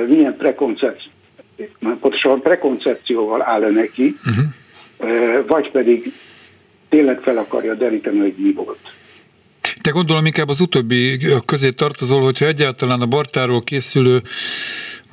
milyen 0.07 0.37
prekoncepció, 0.37 1.11
pontosan 2.01 2.41
prekoncepcióval 2.43 3.43
áll 3.43 3.71
neki, 3.71 4.17
uh-huh. 4.27 4.45
Vagy 5.47 5.71
pedig 5.71 6.13
tényleg 6.89 7.21
fel 7.21 7.39
akarja 7.39 7.75
deríteni, 7.75 8.19
hogy 8.19 8.35
mi 8.37 8.53
volt. 8.53 8.79
Te 9.81 9.91
gondolom 9.91 10.27
inkább 10.27 10.49
az 10.49 10.61
utóbbi 10.61 11.19
közé 11.47 11.71
tartozol, 11.71 12.21
hogyha 12.21 12.47
egyáltalán 12.47 13.01
a 13.01 13.07
Bartáról 13.07 13.63
készülő 13.63 14.21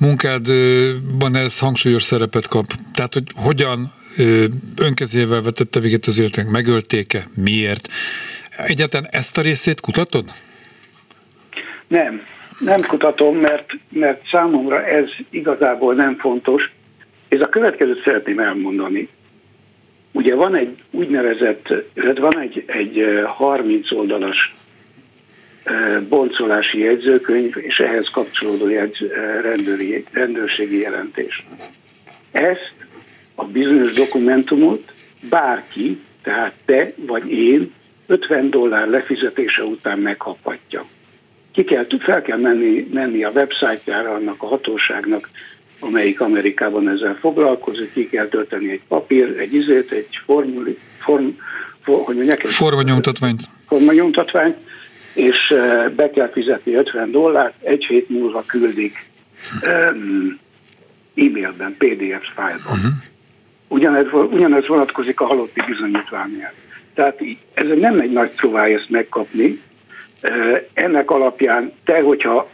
munkádban 0.00 1.34
ez 1.34 1.58
hangsúlyos 1.58 2.02
szerepet 2.02 2.48
kap. 2.48 2.64
Tehát, 2.94 3.12
hogy 3.12 3.24
hogyan 3.34 3.92
önkezével 4.78 5.42
vetette 5.42 5.80
véget 5.80 6.06
az 6.06 6.18
életnek, 6.18 6.48
megölték-e, 6.48 7.24
miért? 7.34 7.88
Egyáltalán 8.56 9.08
ezt 9.10 9.38
a 9.38 9.42
részét 9.42 9.80
kutatod? 9.80 10.24
Nem, 11.88 12.20
nem 12.58 12.82
kutatom, 12.82 13.36
mert, 13.36 13.70
mert 13.88 14.26
számomra 14.30 14.84
ez 14.84 15.08
igazából 15.30 15.94
nem 15.94 16.16
fontos. 16.18 16.72
Ez 17.28 17.40
a 17.40 17.48
következőt 17.48 18.02
szeretném 18.04 18.38
elmondani. 18.38 19.08
Ugye 20.16 20.34
van 20.34 20.54
egy 20.54 20.76
úgynevezett, 20.90 21.68
van 21.94 22.38
egy, 22.38 22.64
egy 22.66 23.22
30 23.24 23.92
oldalas 23.92 24.54
boncolási 26.08 26.78
jegyzőkönyv, 26.78 27.56
és 27.56 27.78
ehhez 27.78 28.08
kapcsolódó 28.08 28.68
jegyz, 28.68 28.98
rendőri, 29.42 30.04
rendőrségi 30.12 30.78
jelentés. 30.78 31.46
Ezt 32.32 32.74
a 33.34 33.44
bizonyos 33.44 33.92
dokumentumot 33.92 34.92
bárki, 35.28 36.00
tehát 36.22 36.54
te 36.64 36.92
vagy 36.96 37.32
én 37.32 37.72
50 38.06 38.50
dollár 38.50 38.88
lefizetése 38.88 39.62
után 39.62 39.98
megkaphatja. 39.98 40.86
Ki 41.52 41.64
kell, 41.64 41.86
fel 41.98 42.22
kell 42.22 42.38
menni, 42.38 42.88
menni 42.92 43.24
a 43.24 43.30
websájtjára 43.30 44.14
annak 44.14 44.42
a 44.42 44.46
hatóságnak, 44.46 45.28
amelyik 45.80 46.20
Amerikában 46.20 46.88
ezzel 46.88 47.16
foglalkozik, 47.20 47.92
ki 47.92 48.08
kell 48.08 48.28
tölteni 48.28 48.70
egy 48.70 48.82
papír, 48.88 49.38
egy 49.38 49.54
izét, 49.54 49.90
egy 49.90 50.20
formuli, 50.24 50.78
form, 50.98 51.28
for, 51.82 52.04
hogy 52.04 52.16
mondják, 52.16 52.44
egy 52.44 52.50
formanyomtatványt. 52.50 53.42
Formanyomtatványt, 53.66 54.56
és 55.12 55.50
eh, 55.50 55.88
be 55.88 56.10
kell 56.10 56.30
fizetni 56.30 56.74
50 56.74 57.10
dollárt, 57.10 57.54
egy 57.62 57.84
hét 57.84 58.08
múlva 58.08 58.44
küldik 58.46 59.06
um, 59.62 60.38
e-mailben, 61.14 61.76
PDF 61.78 62.26
fájlban. 62.34 62.72
Uh-huh. 62.72 62.92
Ugyanez, 63.68 64.06
ugyanez 64.12 64.66
vonatkozik 64.66 65.20
a 65.20 65.24
halotti 65.26 65.62
bizonyítványára. 65.66 66.54
Tehát 66.94 67.20
ez 67.54 67.66
nem 67.78 68.00
egy 68.00 68.12
nagy 68.12 68.30
próbály 68.30 68.74
ezt 68.74 68.90
megkapni. 68.90 69.60
Ennek 70.72 71.10
alapján 71.10 71.72
te, 71.84 72.00
hogyha 72.00 72.50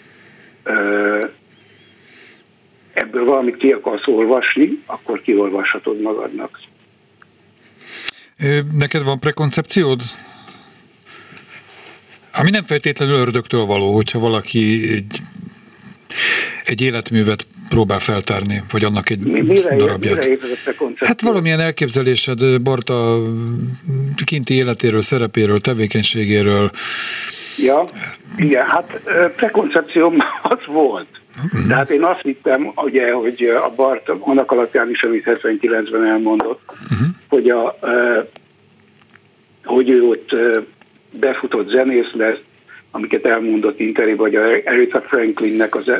ebből 2.92 3.24
valamit 3.24 3.56
ki 3.56 3.70
akarsz 3.70 4.06
olvasni, 4.06 4.82
akkor 4.86 5.20
kiolvashatod 5.20 6.00
magadnak. 6.00 6.60
Neked 8.78 9.04
van 9.04 9.18
prekoncepciód? 9.20 10.00
Ami 12.32 12.50
nem 12.50 12.62
feltétlenül 12.62 13.14
ördögtől 13.14 13.64
való, 13.64 13.94
hogyha 13.94 14.18
valaki 14.18 14.88
egy, 14.92 15.18
egy 16.64 16.80
életművet 16.80 17.46
próbál 17.68 17.98
feltárni, 17.98 18.62
vagy 18.70 18.84
annak 18.84 19.10
egy 19.10 19.20
mire, 19.20 19.76
darabját. 19.76 20.28
Mire 20.28 20.38
hát 20.98 21.20
valamilyen 21.20 21.60
elképzelésed 21.60 22.60
Barta 22.60 23.18
kinti 24.24 24.54
életéről, 24.54 25.02
szerepéről, 25.02 25.58
tevékenységéről. 25.58 26.70
Ja, 27.58 27.80
igen, 28.36 28.66
hát 28.66 29.02
prekoncepcióm 29.36 30.16
az 30.42 30.66
volt. 30.66 31.21
Tehát 31.68 31.90
én 31.90 32.02
azt 32.02 32.20
hittem, 32.22 32.72
ugye, 32.76 33.12
hogy 33.12 33.42
a 33.42 33.72
Bart 33.76 34.08
annak 34.08 34.52
alapján 34.52 34.90
is, 34.90 35.02
amit 35.02 35.24
79-ben 35.26 36.04
elmondott, 36.04 36.60
uh-huh. 36.68 37.08
hogy, 37.28 37.48
a, 37.48 37.78
hogy 39.64 39.90
ő 39.90 40.02
ott 40.02 40.34
befutott 41.20 41.68
zenész 41.68 42.12
lesz, 42.12 42.40
amiket 42.90 43.26
elmondott 43.26 43.80
interjúban, 43.80 44.30
vagy 44.30 44.34
a 44.34 44.70
Aretha 44.70 45.00
Franklinnek 45.00 45.74
az 45.74 45.90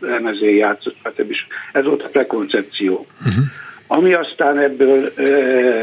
lemezén 0.00 0.56
játszott, 0.56 0.96
stb. 1.04 1.34
Ez 1.72 1.84
volt 1.84 2.02
a 2.02 2.08
prekoncepció. 2.08 3.06
Uh-huh. 3.18 3.44
Ami 3.86 4.12
aztán 4.12 4.58
ebből 4.58 5.12
e, 5.16 5.22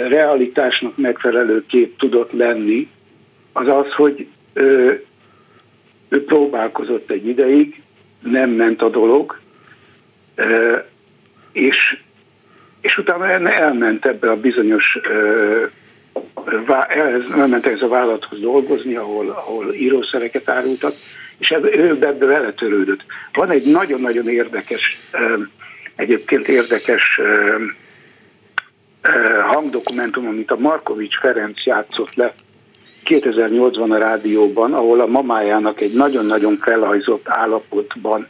realitásnak 0.08 0.98
megfelelő 0.98 1.66
kép 1.68 1.98
tudott 1.98 2.32
lenni, 2.32 2.90
az 3.54 3.68
az, 3.68 3.94
hogy 3.94 4.28
e, 4.54 4.62
ő 6.10 6.26
próbálkozott 6.26 7.12
egy 7.12 7.28
ideig, 7.28 7.81
nem 8.22 8.50
ment 8.50 8.82
a 8.82 8.90
dolog, 8.90 9.40
és, 11.52 11.98
és 12.82 12.98
utána 12.98 13.52
elment 13.52 14.06
ebbe 14.06 14.32
a 14.32 14.36
bizonyos 14.36 15.00
elment 17.36 17.66
ez 17.66 17.82
a 17.82 17.88
vállalathoz 17.88 18.40
dolgozni, 18.40 18.96
ahol, 18.96 19.30
ahol 19.30 19.74
írószereket 19.74 20.50
árultak, 20.50 20.94
és 21.38 21.56
ő 21.62 21.98
ebből 22.02 22.34
beletörődött. 22.34 23.04
Van 23.34 23.50
egy 23.50 23.72
nagyon-nagyon 23.72 24.30
érdekes, 24.30 25.00
egyébként 25.96 26.48
érdekes 26.48 27.20
hangdokumentum, 29.48 30.28
amit 30.28 30.52
a 30.52 30.58
Markovics 30.60 31.20
Ferenc 31.20 31.66
játszott 31.66 32.16
le 32.16 32.34
2008-ban 33.06 33.92
a 33.92 33.98
rádióban, 33.98 34.74
ahol 34.74 35.02
a 35.02 35.06
mamájának 35.06 35.82
egy 35.82 35.94
nagyon-nagyon 35.94 36.58
felhajzott 36.62 37.30
állapotban 37.30 38.28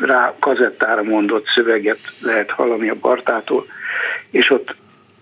rá 0.00 0.34
kazettára 0.40 1.02
mondott 1.02 1.46
szöveget 1.54 1.98
lehet 2.22 2.50
hallani 2.50 2.88
a 2.88 2.96
Bartától, 3.00 3.66
és 4.30 4.50
ott 4.50 4.74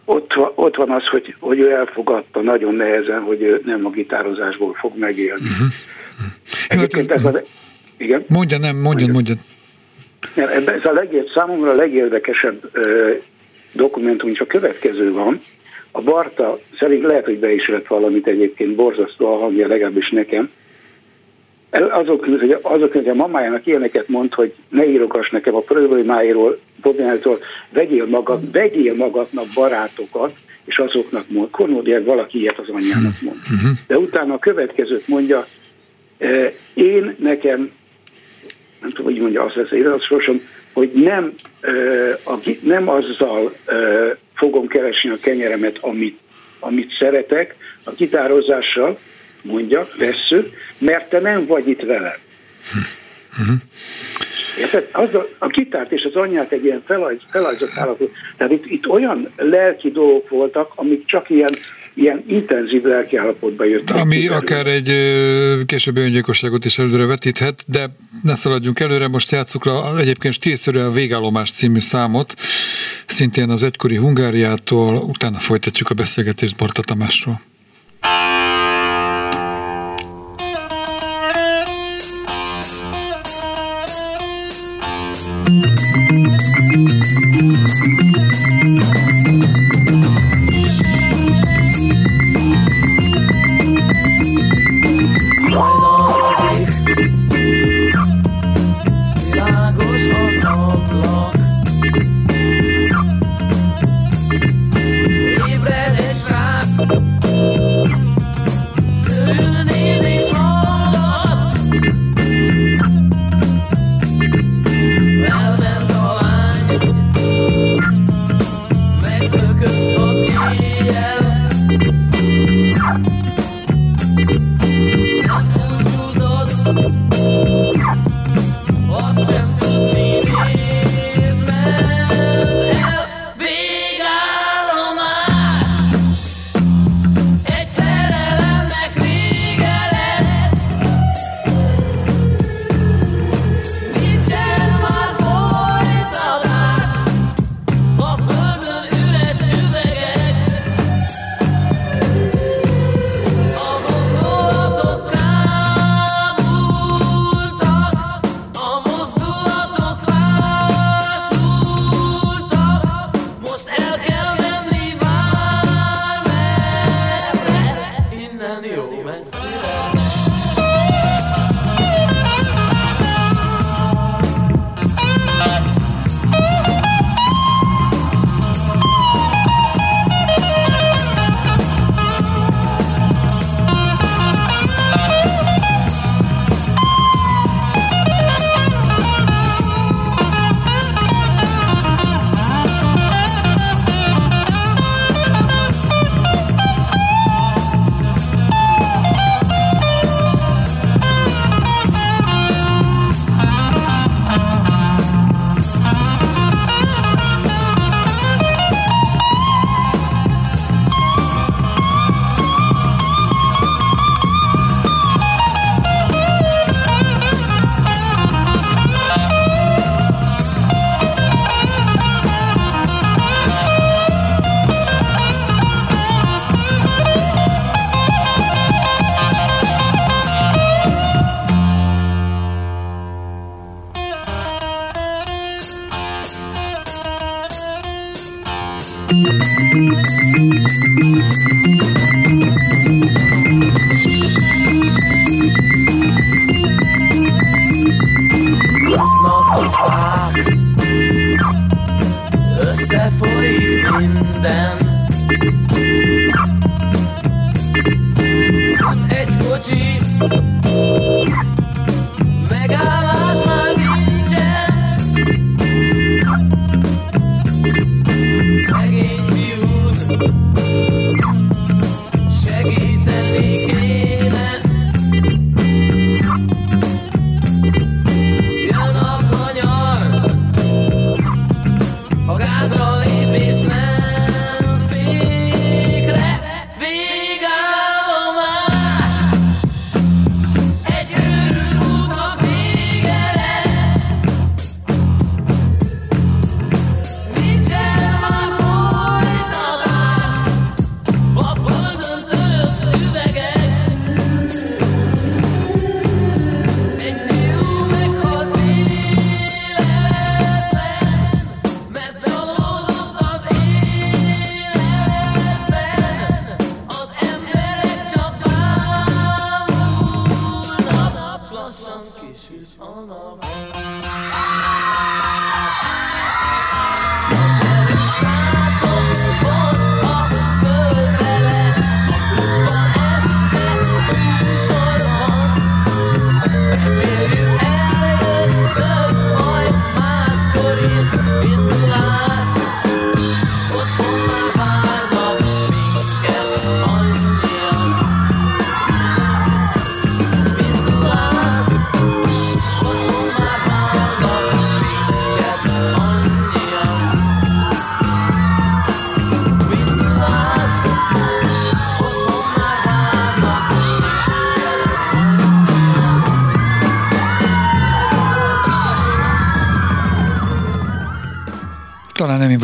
ott, 0.05 0.33
ott 0.55 0.77
van 0.77 0.91
az, 0.91 1.07
hogy, 1.07 1.35
hogy 1.39 1.59
ő 1.59 1.73
elfogadta 1.73 2.41
nagyon 2.41 2.75
nehezen, 2.75 3.21
hogy 3.21 3.43
ő 3.43 3.61
nem 3.65 3.87
a 3.87 3.91
gitározásból 3.91 4.75
fog 4.75 4.99
megélni. 4.99 5.41
Uh-huh. 5.41 5.69
Egyébként 6.69 7.11
ez 7.11 7.25
a... 7.25 7.43
Igen? 7.97 8.25
Mondja, 8.29 8.59
nem, 8.59 8.77
mondja, 8.77 9.07
mondja. 9.07 9.35
Ez 10.35 10.85
a 10.85 10.93
legér, 10.93 11.25
számomra 11.35 11.71
a 11.71 11.75
legérdekesebb 11.75 12.71
dokumentum, 13.73 14.33
csak 14.33 14.49
a 14.49 14.51
következő 14.51 15.13
van. 15.13 15.41
A 15.93 16.03
Barta 16.03 16.61
szerint 16.79 17.03
lehet, 17.03 17.25
hogy 17.25 17.39
be 17.39 17.53
is 17.53 17.69
lett 17.69 17.87
valamit 17.87 18.27
egyébként, 18.27 18.75
borzasztó 18.75 19.27
a 19.27 19.39
hangja, 19.39 19.67
legalábbis 19.67 20.11
nekem, 20.11 20.51
azok, 21.71 22.25
hogy, 22.25 22.57
azok, 22.63 22.93
hogy 22.93 23.09
a 23.09 23.15
mamájának 23.15 23.67
ilyeneket 23.67 24.09
mond, 24.09 24.35
hogy 24.35 24.55
ne 24.69 24.87
írogass 24.87 25.31
nekem 25.31 25.55
a 25.55 25.61
problémáiról, 25.61 26.59
problémáitól, 26.81 27.39
vegyél, 27.73 28.07
magad, 28.07 28.53
vegyél 28.53 28.95
magadnak 28.95 29.47
barátokat, 29.55 30.33
és 30.65 30.79
azoknak 30.79 31.25
mond. 31.29 31.51
Kornódiák 31.51 32.05
valaki 32.05 32.39
ilyet 32.39 32.59
az 32.59 32.69
anyjának 32.69 33.21
mond. 33.21 33.37
Uh-huh. 33.37 33.71
De 33.87 33.99
utána 33.99 34.35
a 34.35 34.39
következőt 34.39 35.09
mondja, 35.09 35.47
e, 36.19 36.53
én 36.75 37.15
nekem, 37.19 37.71
nem 38.81 38.91
tudom, 38.91 39.13
hogy 39.13 39.21
mondja, 39.21 39.45
azt 39.45 39.55
lesz 39.55 39.71
életsorsom, 39.71 40.41
hogy 40.73 40.91
nem, 40.93 41.33
e, 41.61 41.71
nem 42.63 42.89
azzal 42.89 43.55
e, 43.67 43.75
fogom 44.41 44.67
keresni 44.67 45.11
a 45.11 45.19
kenyeremet, 45.21 45.79
amit, 45.81 46.19
amit 46.59 46.97
szeretek, 46.99 47.57
a 47.85 47.91
gitározással, 47.91 48.99
mondja, 49.43 49.87
vesszük, 49.99 50.55
mert 50.79 51.09
te 51.09 51.21
nem 51.21 51.47
vagy 51.47 51.69
itt 51.69 51.83
velem. 51.83 52.19
Uh-huh. 53.39 53.57
Érted? 54.59 54.89
Az 54.93 55.15
a, 55.15 55.29
a 55.39 55.47
kitárt 55.47 55.93
és 55.93 56.05
az 56.05 56.15
anyját 56.15 56.53
egy 56.53 56.65
ilyen 56.65 56.83
felajz, 56.87 57.21
felajzott 57.31 57.77
állapot. 57.77 58.11
Tehát 58.37 58.53
itt, 58.53 58.67
itt 58.67 58.89
olyan 58.89 59.33
lelki 59.37 59.91
dolgok 59.91 60.29
voltak, 60.29 60.73
amik 60.75 61.07
csak 61.07 61.31
ilyen 61.31 61.53
ilyen 61.95 62.25
intenzív 62.27 62.83
lelki 62.83 63.17
állapotba 63.17 63.65
jöttek. 63.65 63.97
Ami 63.97 64.29
akár 64.29 64.67
egy 64.67 64.93
későbbi 65.67 66.01
öngyilkosságot 66.01 66.65
is 66.65 66.79
előre 66.79 67.07
vetíthet, 67.07 67.65
de 67.67 67.91
ne 68.23 68.35
szaladjunk 68.35 68.81
előre, 68.81 69.09
most 69.09 69.31
játsszuk 69.31 69.65
le 69.65 69.73
egyébként 69.99 70.35
stílszerűen 70.35 70.87
a 70.87 70.91
Végállomás 70.91 71.51
című 71.51 71.81
számot, 71.81 72.35
szintén 73.07 73.51
az 73.51 73.63
egykori 73.63 73.97
Hungáriától, 73.97 74.95
utána 74.95 75.39
folytatjuk 75.39 75.91
a 75.91 75.95
beszélgetést 75.95 76.59
Barta 76.59 76.83
Tamásról. 76.83 77.41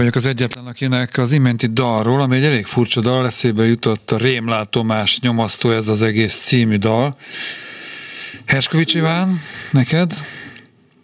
Vagyok 0.07 0.25
az 0.25 0.31
egyetlen, 0.37 0.67
akinek 0.67 1.19
az 1.19 1.33
iménti 1.33 1.67
dalról, 1.67 2.21
ami 2.21 2.37
egy 2.37 2.45
elég 2.45 2.65
furcsa 2.65 3.01
dal, 3.01 3.27
eszébe 3.27 3.65
jutott 3.65 4.11
a 4.11 4.17
Rémlátomás 4.17 5.21
nyomasztó 5.21 5.71
ez 5.71 5.89
az 5.89 6.03
egész 6.03 6.35
című 6.35 6.77
dal. 6.77 7.17
Herskovics 8.47 8.95
Iván, 8.95 9.29
neked? 9.73 10.11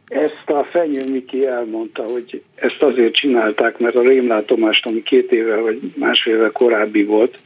Ezt 0.07 0.47
a 0.47 0.69
Fenyő 0.71 1.03
Miki 1.13 1.47
elmondta, 1.47 2.03
hogy 2.03 2.43
ezt 2.55 2.83
azért 2.83 3.15
csinálták, 3.15 3.79
mert 3.79 3.95
a 3.95 4.01
rémlátomást, 4.01 4.87
ami 4.87 5.03
két 5.03 5.33
éve 5.33 5.57
vagy 5.57 5.81
másfél 5.97 6.35
éve 6.35 6.51
korábbi 6.51 7.05
volt, 7.05 7.39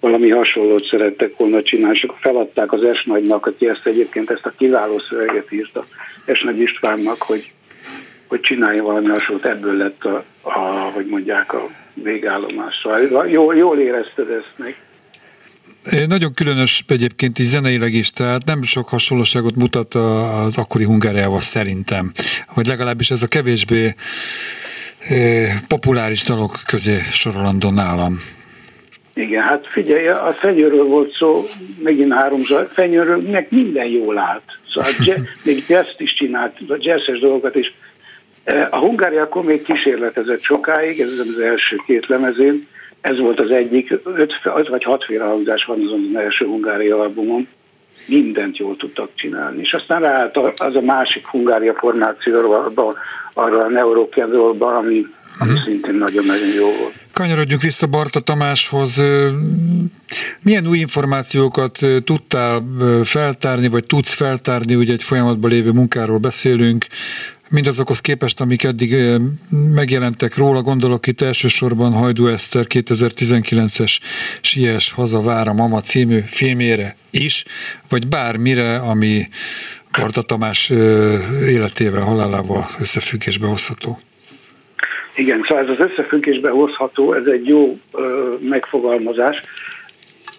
valami 0.00 0.30
hasonlót 0.30 0.86
szerettek 0.90 1.36
volna 1.36 1.62
csinálni, 1.62 1.96
és 1.96 2.02
akkor 2.02 2.18
feladták 2.20 2.72
az 2.72 2.86
S 2.94 3.04
nagynak, 3.04 3.46
aki 3.46 3.68
ezt 3.68 3.86
egyébként 3.86 4.30
ezt 4.30 4.46
a 4.46 4.54
kiváló 4.58 4.98
szöveget 4.98 5.52
írta 5.52 5.86
S 6.32 6.42
nagy 6.42 6.60
Istvánnak, 6.60 7.22
hogy, 7.22 7.52
hogy 8.30 8.40
csinálja 8.40 8.82
valami 8.82 9.06
hasonlót, 9.06 9.46
ebből 9.46 9.76
lett 9.76 10.04
a, 10.04 10.24
a 10.40 10.58
hogy 10.94 11.06
mondják, 11.06 11.52
a 11.52 11.70
végállomás. 11.94 12.74
Szóval 12.82 13.28
jól, 13.28 13.56
jól 13.56 13.78
érezted 13.78 14.30
ezt 14.30 14.52
meg. 14.56 14.76
Nagyon 16.08 16.34
különös 16.34 16.84
egyébként 16.88 17.38
így 17.38 17.46
zeneileg 17.46 17.92
is, 17.92 18.10
tehát 18.10 18.44
nem 18.44 18.62
sok 18.62 18.88
hasonlóságot 18.88 19.56
mutat 19.56 19.94
az 19.94 20.58
akkori 20.58 20.84
Hungáriával 20.84 21.40
szerintem. 21.40 22.12
Vagy 22.54 22.66
legalábbis 22.66 23.10
ez 23.10 23.22
a 23.22 23.28
kevésbé 23.28 23.94
eh, 24.98 25.60
populáris 25.68 26.24
dalok 26.24 26.52
közé 26.66 26.96
sorolandó 26.98 27.70
nálam. 27.70 28.14
Igen, 29.14 29.42
hát 29.42 29.66
figyelj, 29.68 30.08
a 30.08 30.34
fenyőről 30.38 30.84
volt 30.84 31.12
szó, 31.12 31.44
megint 31.82 32.12
háromszor, 32.12 32.68
fenyőről 32.72 33.22
meg 33.30 33.46
minden 33.50 33.88
jól 33.88 34.18
állt. 34.18 34.58
Szóval 34.72 34.90
jazz, 34.98 35.26
még 35.44 35.64
jazz 35.68 35.88
is 35.96 36.14
csinált, 36.14 36.56
a 36.68 36.76
jazzes 36.78 37.18
dolgokat 37.18 37.54
is. 37.54 37.74
A 38.70 38.78
Hungária 38.78 39.22
akkor 39.22 39.44
még 39.44 39.62
kísérletezett 39.62 40.42
sokáig, 40.42 41.00
ez 41.00 41.08
az 41.18 41.38
első 41.38 41.76
két 41.86 42.06
lemezén, 42.06 42.66
ez 43.00 43.18
volt 43.18 43.40
az 43.40 43.50
egyik, 43.50 43.90
öt, 44.04 44.32
öt 44.56 44.68
vagy 44.68 44.84
hatféle 44.84 45.24
hangzás 45.24 45.64
van 45.64 45.80
azon 45.84 46.10
az 46.14 46.20
első 46.20 46.44
Hungária 46.44 47.00
albumon, 47.00 47.48
mindent 48.06 48.56
jól 48.56 48.76
tudtak 48.76 49.10
csinálni. 49.14 49.60
És 49.60 49.72
aztán 49.72 50.00
ráállt 50.00 50.36
az 50.56 50.76
a 50.76 50.80
másik 50.80 51.26
Hungária 51.26 51.74
formációra, 51.74 52.72
arra 53.32 53.58
a 53.58 53.68
Neurokedrolba, 53.68 54.76
ami, 54.76 55.06
ami 55.38 55.58
szintén 55.64 55.94
nagyon-nagyon 55.94 56.52
jó 56.54 56.66
volt. 56.80 56.94
Kanyarodjunk 57.12 57.62
vissza 57.62 57.86
Barta 57.86 58.20
Tamáshoz. 58.20 59.04
Milyen 60.42 60.66
új 60.66 60.78
információkat 60.78 61.78
tudtál 62.04 62.62
feltárni, 63.04 63.68
vagy 63.68 63.86
tudsz 63.86 64.14
feltárni, 64.14 64.74
ugye 64.74 64.92
egy 64.92 65.02
folyamatban 65.02 65.50
lévő 65.50 65.70
munkáról 65.70 66.18
beszélünk, 66.18 66.86
mindazokhoz 67.50 68.00
képest, 68.00 68.40
amik 68.40 68.62
eddig 68.62 68.94
megjelentek 69.74 70.36
róla, 70.36 70.62
gondolok 70.62 71.06
itt 71.06 71.20
elsősorban 71.20 71.92
Hajdú 71.92 72.26
Eszter 72.26 72.64
2019-es 72.68 73.98
Sies 74.40 74.92
haza 74.92 75.22
vár 75.22 75.48
a 75.48 75.52
mama 75.52 75.80
című 75.80 76.20
filmére 76.26 76.96
is, 77.10 77.44
vagy 77.88 78.08
bármire, 78.08 78.76
ami 78.76 79.28
Barta 79.98 80.22
Tamás 80.22 80.70
életével, 81.46 82.02
halálával 82.02 82.66
összefüggésbe 82.78 83.46
hozható. 83.46 84.00
Igen, 85.14 85.44
szóval 85.48 85.64
ez 85.64 85.78
az 85.78 85.90
összefüggésbe 85.90 86.50
hozható, 86.50 87.14
ez 87.14 87.24
egy 87.32 87.46
jó 87.46 87.78
megfogalmazás. 88.40 89.42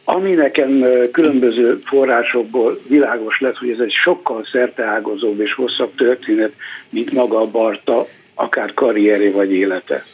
Ami 0.03 0.31
nekem 0.31 0.85
különböző 1.11 1.79
forrásokból 1.85 2.79
világos 2.87 3.39
lett, 3.39 3.57
hogy 3.57 3.69
ez 3.69 3.79
egy 3.79 3.93
sokkal 4.03 4.45
szerteágazóbb 4.51 5.39
és 5.39 5.53
hosszabb 5.53 5.95
történet, 5.95 6.51
mint 6.89 7.11
maga 7.11 7.41
a 7.41 7.47
Barta, 7.47 8.07
akár 8.33 8.73
karrieré 8.73 9.29
vagy 9.29 9.51
élete. 9.51 10.05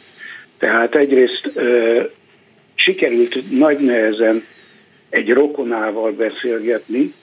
Tehát 0.58 0.94
egyrészt 0.94 1.50
ö, 1.54 2.02
sikerült 2.74 3.50
nagy 3.50 3.78
nehezen 3.78 4.44
egy 5.10 5.32
rokonával 5.32 6.12
beszélgetni, 6.12 7.14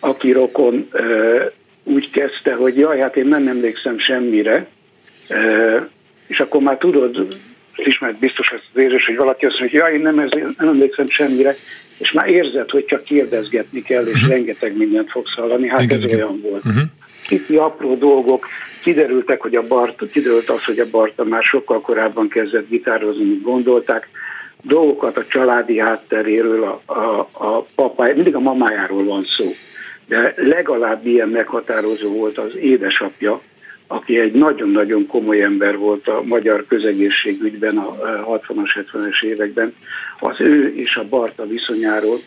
aki 0.00 0.32
rokon 0.32 0.88
ö, 0.90 1.42
úgy 1.84 2.10
kezdte, 2.10 2.54
hogy 2.54 2.76
jaj, 2.76 2.98
hát 2.98 3.16
én 3.16 3.26
nem 3.26 3.48
emlékszem 3.48 3.98
semmire, 3.98 4.66
ö, 5.28 5.76
és 6.26 6.38
akkor 6.38 6.62
már 6.62 6.78
tudod, 6.78 7.26
ismert 7.76 8.18
biztos 8.18 8.50
az 8.50 8.82
érzés, 8.82 9.06
hogy 9.06 9.16
valaki 9.16 9.46
azt 9.46 9.58
mondja, 9.58 9.82
hogy 9.82 9.90
ja, 9.90 9.96
én 9.96 10.02
nem, 10.02 10.18
ezért, 10.18 10.56
nem 10.58 10.68
emlékszem 10.68 11.08
semmire, 11.08 11.56
és 11.98 12.12
már 12.12 12.28
érzed, 12.28 12.70
hogy 12.70 12.84
csak 12.84 13.04
kérdezgetni 13.04 13.82
kell, 13.82 14.06
és 14.06 14.14
uh-huh. 14.14 14.30
rengeteg 14.30 14.76
mindent 14.76 15.10
fogsz 15.10 15.34
hallani, 15.34 15.68
hát 15.68 15.80
igen, 15.80 15.98
ez 15.98 16.04
igen. 16.04 16.16
olyan 16.16 16.40
volt. 16.42 16.64
Uh-huh. 16.64 16.82
Kicsi 17.26 17.56
apró 17.56 17.94
dolgok, 17.94 18.46
kiderültek, 18.82 19.40
hogy 19.40 19.54
a 19.54 19.66
Bart, 19.66 20.10
kiderült 20.12 20.48
az, 20.48 20.64
hogy 20.64 20.78
a 20.78 20.90
Barta 20.90 21.24
már 21.24 21.42
sokkal 21.42 21.80
korábban 21.80 22.28
kezdett 22.28 22.68
gitározni, 22.68 23.24
mint 23.24 23.42
gondolták, 23.42 24.08
dolgokat 24.62 25.16
a 25.16 25.26
családi 25.26 25.78
hátteréről, 25.78 26.62
a, 26.62 26.92
a, 26.92 27.28
a 27.32 27.62
papáj, 27.74 28.14
mindig 28.14 28.34
a 28.34 28.40
mamájáról 28.40 29.04
van 29.04 29.24
szó, 29.36 29.54
de 30.08 30.34
legalább 30.36 31.06
ilyen 31.06 31.28
meghatározó 31.28 32.10
volt 32.10 32.38
az 32.38 32.56
édesapja, 32.56 33.40
aki 33.86 34.18
egy 34.20 34.32
nagyon-nagyon 34.32 35.06
komoly 35.06 35.42
ember 35.42 35.76
volt 35.76 36.08
a 36.08 36.22
magyar 36.22 36.64
közegészségügyben 36.68 37.76
a 37.76 37.96
60-as, 38.38 38.84
70-es 38.92 39.24
években, 39.24 39.74
az 40.20 40.40
ő 40.40 40.74
és 40.74 40.96
a 40.96 41.08
Barta 41.08 41.46
viszonyáról. 41.46 42.20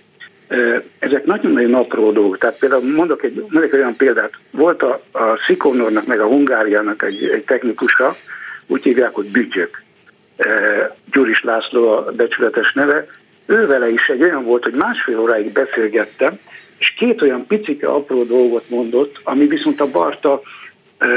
Ezek 1.00 1.26
nagyon-nagyon 1.26 1.74
apró 1.74 2.12
dolgok. 2.12 2.38
Tehát 2.38 2.60
például 2.60 2.91
mondok 2.91 3.24
egy, 3.24 3.36
mondok 3.36 3.74
egy 3.74 3.80
olyan 3.80 3.96
példát. 3.96 4.34
Volt 4.52 4.84
a, 4.84 5.02
a 5.12 5.39
Szikonornak, 5.48 6.06
meg 6.06 6.20
a 6.20 6.28
Hungáriának 6.28 7.04
egy, 7.04 7.24
egy 7.24 7.43
technikusa, 7.43 8.15
úgy 8.67 8.84
hívják, 8.84 9.13
hogy 9.13 9.32
Bütyök. 9.32 9.82
Gyuris 11.12 11.43
László 11.43 11.89
a 11.89 12.12
becsületes 12.12 12.74
neve. 12.74 13.08
Ő 13.46 13.65
vele 13.65 13.89
is 13.89 14.08
egy 14.08 14.24
olyan 14.24 14.43
volt, 14.43 14.63
hogy 14.63 14.74
másfél 14.74 15.20
óráig 15.20 15.52
beszélgettem, 15.52 16.39
és 16.78 16.93
két 16.93 17.22
olyan 17.22 17.46
picike 17.48 17.88
apró 17.88 18.24
dolgot 18.24 18.70
mondott, 18.70 19.20
ami 19.24 19.48
viszont 19.48 19.82
a 19.82 19.91
Barta 19.91 20.41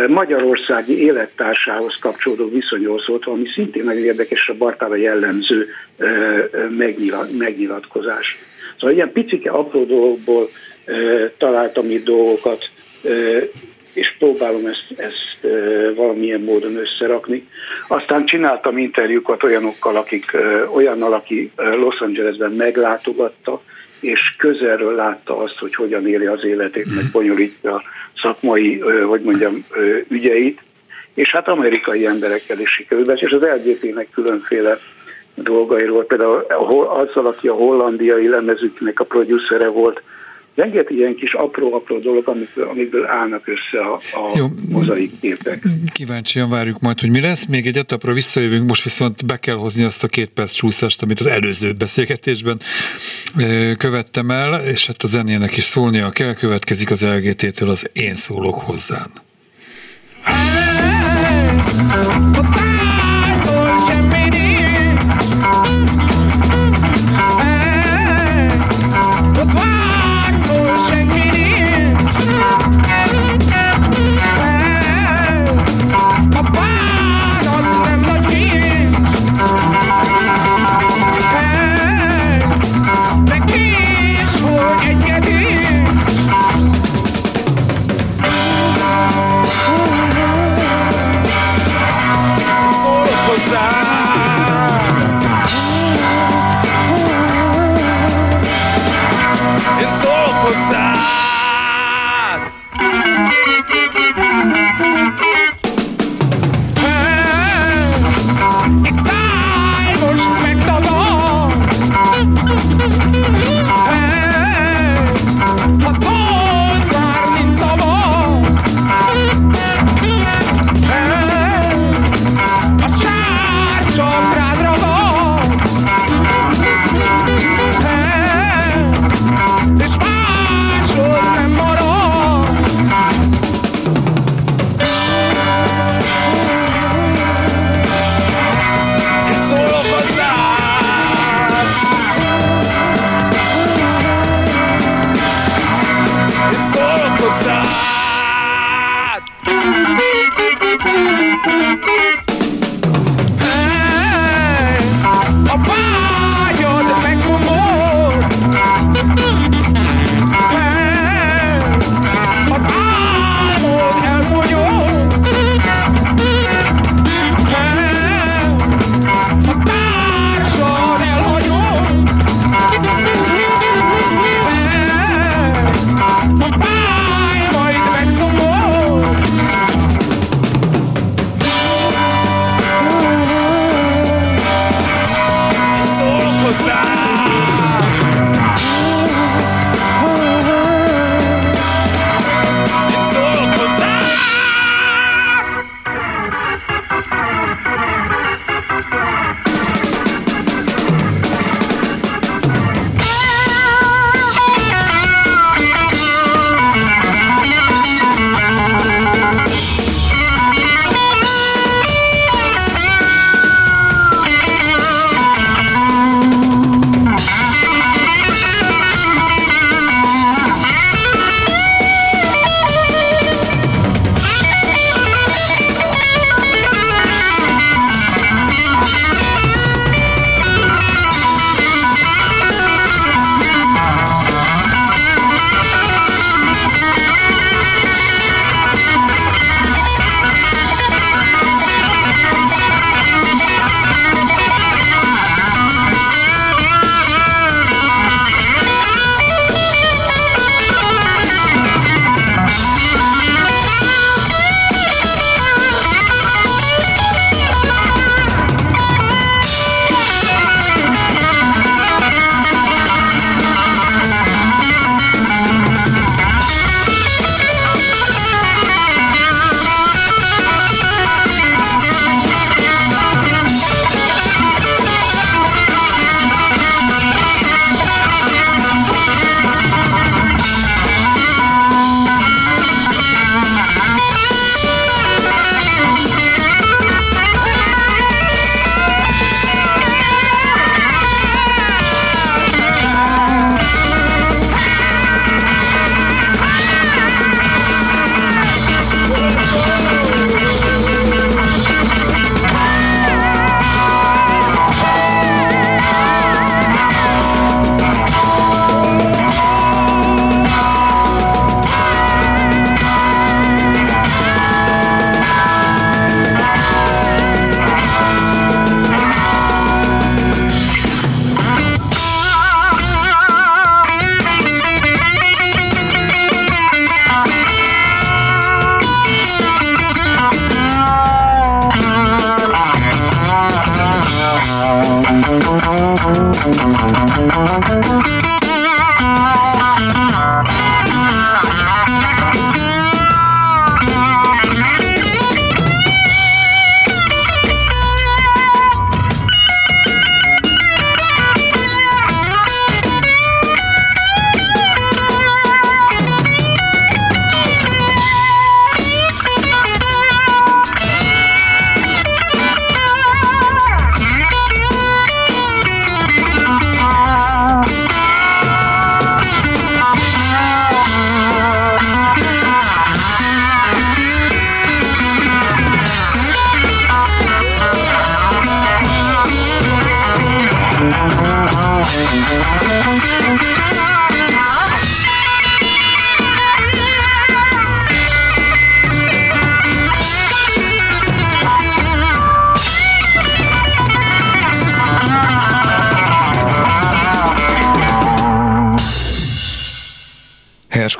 magyarországi 0.08 1.02
élettársához 1.02 1.96
kapcsolódó 2.00 2.48
viszonyról 2.48 3.00
szólt, 3.00 3.26
ami 3.26 3.48
szintén 3.54 3.84
nagyon 3.84 4.04
érdekes 4.04 4.48
a 4.48 4.54
Bartára 4.54 4.96
jellemző 4.96 5.68
megnyilatkozás. 7.38 8.38
Szóval 8.78 8.94
ilyen 8.94 9.12
picike 9.12 9.50
apró 9.50 9.84
dolgokból 9.84 10.50
találtam 11.38 11.90
itt 11.90 12.04
dolgokat, 12.04 12.70
és 13.92 14.14
próbálom 14.18 14.66
ezt, 14.66 14.86
ezt 14.96 15.38
valamilyen 15.94 16.40
módon 16.40 16.76
összerakni. 16.76 17.48
Aztán 17.88 18.26
csináltam 18.26 18.78
interjúkat 18.78 19.42
olyanokkal, 19.42 19.96
akik, 19.96 20.36
olyannal, 20.74 21.12
aki 21.12 21.50
Los 21.56 22.00
Angelesben 22.00 22.52
meglátogatta, 22.52 23.62
és 24.00 24.34
közelről 24.38 24.94
látta 24.94 25.38
azt, 25.38 25.58
hogy 25.58 25.74
hogyan 25.74 26.06
éli 26.06 26.26
az 26.26 26.44
életét, 26.44 26.94
meg 26.94 27.04
bonyolítja 27.12 27.82
szakmai, 28.22 28.78
hogy 28.80 29.20
mondjam, 29.20 29.66
ügyeit, 30.08 30.60
és 31.14 31.30
hát 31.30 31.48
amerikai 31.48 32.06
emberekkel 32.06 32.60
is 32.60 32.70
sikerült, 32.70 33.20
és 33.20 33.32
az 33.32 33.42
LGT-nek 33.42 34.10
különféle 34.10 34.78
dolgairól, 35.34 36.04
például 36.04 36.44
azzal, 36.88 37.26
aki 37.26 37.48
a 37.48 37.54
hollandiai 37.54 38.28
lemezüknek 38.28 39.00
a 39.00 39.04
producere 39.04 39.68
volt, 39.68 40.02
rengeteg 40.54 40.96
ilyen 40.96 41.14
kis 41.14 41.34
apró-apró 41.34 41.98
dolog, 41.98 42.28
amikből, 42.28 42.68
amikből 42.68 43.06
állnak 43.06 43.48
össze 43.48 43.80
a, 43.84 43.94
a 43.94 44.32
Jó, 44.36 44.46
mozaik 44.68 45.20
képek. 45.20 45.62
Kíváncsian 45.92 46.50
várjuk 46.50 46.80
majd, 46.80 47.00
hogy 47.00 47.10
mi 47.10 47.20
lesz. 47.20 47.46
Még 47.46 47.66
egy 47.66 47.76
etapra 47.76 48.12
visszajövünk, 48.12 48.68
most 48.68 48.82
viszont 48.82 49.26
be 49.26 49.36
kell 49.36 49.56
hozni 49.56 49.84
azt 49.84 50.04
a 50.04 50.08
két 50.08 50.28
perc 50.28 50.52
csúszást, 50.52 51.02
amit 51.02 51.20
az 51.20 51.26
előző 51.26 51.72
beszélgetésben 51.72 52.60
követtem 53.76 54.30
el, 54.30 54.64
és 54.64 54.86
hát 54.86 55.02
a 55.02 55.06
zenének 55.06 55.56
is 55.56 55.64
szólnia 55.64 56.10
kell, 56.10 56.34
következik 56.34 56.90
az 56.90 57.04
LGT-től 57.04 57.70
az 57.70 57.90
Én 57.92 58.14
szólok 58.14 58.54
hozzán. 58.54 59.10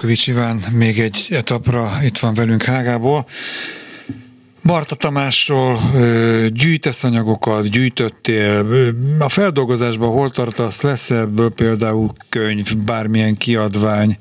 Herskovics 0.01 0.29
Iván 0.29 0.61
még 0.79 0.99
egy 0.99 1.27
etapra 1.31 1.89
itt 2.03 2.19
van 2.19 2.35
velünk 2.35 2.63
Hágából. 2.63 3.25
Barta 4.65 4.95
Tamásról 4.95 5.79
gyűjtesz 6.49 7.05
anyagokat, 7.05 7.71
gyűjtöttél. 7.71 8.67
A 9.19 9.29
feldolgozásban 9.29 10.11
hol 10.11 10.31
tartasz? 10.31 10.83
Lesz 10.83 11.11
ebből 11.11 11.51
például 11.51 12.09
könyv, 12.29 12.77
bármilyen 12.87 13.37
kiadvány? 13.37 14.19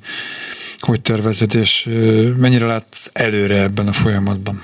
Hogy 0.77 1.01
tervezed, 1.01 1.55
és 1.55 1.89
mennyire 2.37 2.65
látsz 2.65 3.09
előre 3.13 3.61
ebben 3.61 3.87
a 3.87 3.91
folyamatban? 3.91 4.61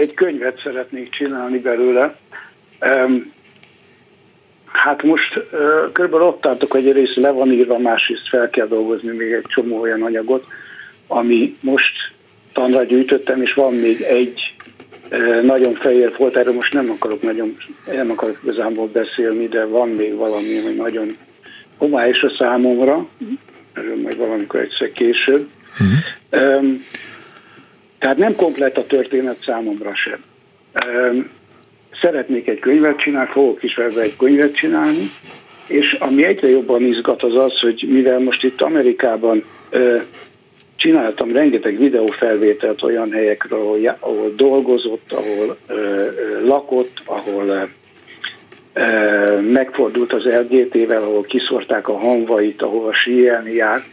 Egy 0.00 0.14
könyvet 0.14 0.60
szeretnék 0.62 1.10
csinálni 1.10 1.58
belőle. 1.58 2.16
Hát 4.72 5.02
most 5.02 5.46
körülbelül 5.92 6.26
ott 6.26 6.40
tartok, 6.40 6.72
hogy 6.72 6.86
egyrészt 6.86 7.16
le 7.16 7.30
van 7.30 7.52
írva, 7.52 7.78
másrészt 7.78 8.28
fel 8.28 8.50
kell 8.50 8.66
dolgozni 8.66 9.16
még 9.16 9.32
egy 9.32 9.46
csomó 9.46 9.80
olyan 9.80 10.02
anyagot, 10.02 10.46
ami 11.06 11.56
most 11.60 11.92
tanra 12.52 12.84
gyűjtöttem, 12.84 13.42
és 13.42 13.52
van 13.52 13.74
még 13.74 14.00
egy 14.00 14.54
nagyon 15.42 15.74
fehér 15.74 16.14
volt, 16.16 16.36
erről 16.36 16.52
most 16.52 16.72
nem 16.72 16.90
akarok 16.90 17.22
nagyon, 17.22 17.56
nem 17.86 18.10
akarok 18.10 18.38
igazából 18.42 18.86
beszélni, 18.86 19.48
de 19.48 19.64
van 19.64 19.88
még 19.88 20.14
valami, 20.14 20.58
ami 20.58 20.74
nagyon 20.74 21.08
homályos 21.76 22.22
a 22.22 22.34
számomra, 22.38 23.06
erről 23.72 24.00
majd 24.02 24.16
valamikor 24.16 24.60
egyszer 24.60 24.92
később. 24.92 25.48
Uh-huh. 25.72 26.58
Um, 26.58 26.84
tehát 27.98 28.16
nem 28.16 28.36
komplet 28.36 28.78
a 28.78 28.86
történet 28.86 29.42
számomra 29.44 29.90
sem. 29.94 30.18
Um, 30.86 31.30
szeretnék 32.00 32.48
egy 32.48 32.58
könyvet 32.58 32.98
csinálni, 32.98 33.30
fogok 33.30 33.62
is 33.62 33.74
ebbe 33.74 34.00
egy 34.00 34.16
könyvet 34.16 34.54
csinálni, 34.54 35.10
és 35.66 35.96
ami 35.98 36.24
egyre 36.24 36.48
jobban 36.48 36.82
izgat 36.82 37.22
az 37.22 37.36
az, 37.36 37.58
hogy 37.60 37.84
mivel 37.88 38.18
most 38.18 38.44
itt 38.44 38.60
Amerikában 38.60 39.44
ö, 39.70 39.96
csináltam 40.76 41.32
rengeteg 41.32 41.78
videófelvételt 41.78 42.82
olyan 42.82 43.12
helyekről, 43.12 43.60
ahol, 43.60 43.96
ahol 44.00 44.32
dolgozott, 44.36 45.12
ahol 45.12 45.56
ö, 45.66 45.74
ö, 45.74 46.46
lakott, 46.46 47.02
ahol 47.04 47.68
ö, 48.72 49.40
megfordult 49.40 50.12
az 50.12 50.24
LGT-vel, 50.24 51.02
ahol 51.02 51.22
kiszorták 51.22 51.88
a 51.88 51.98
hanvait, 51.98 52.62
ahol 52.62 52.92
síelni 52.92 53.52
járt. 53.52 53.84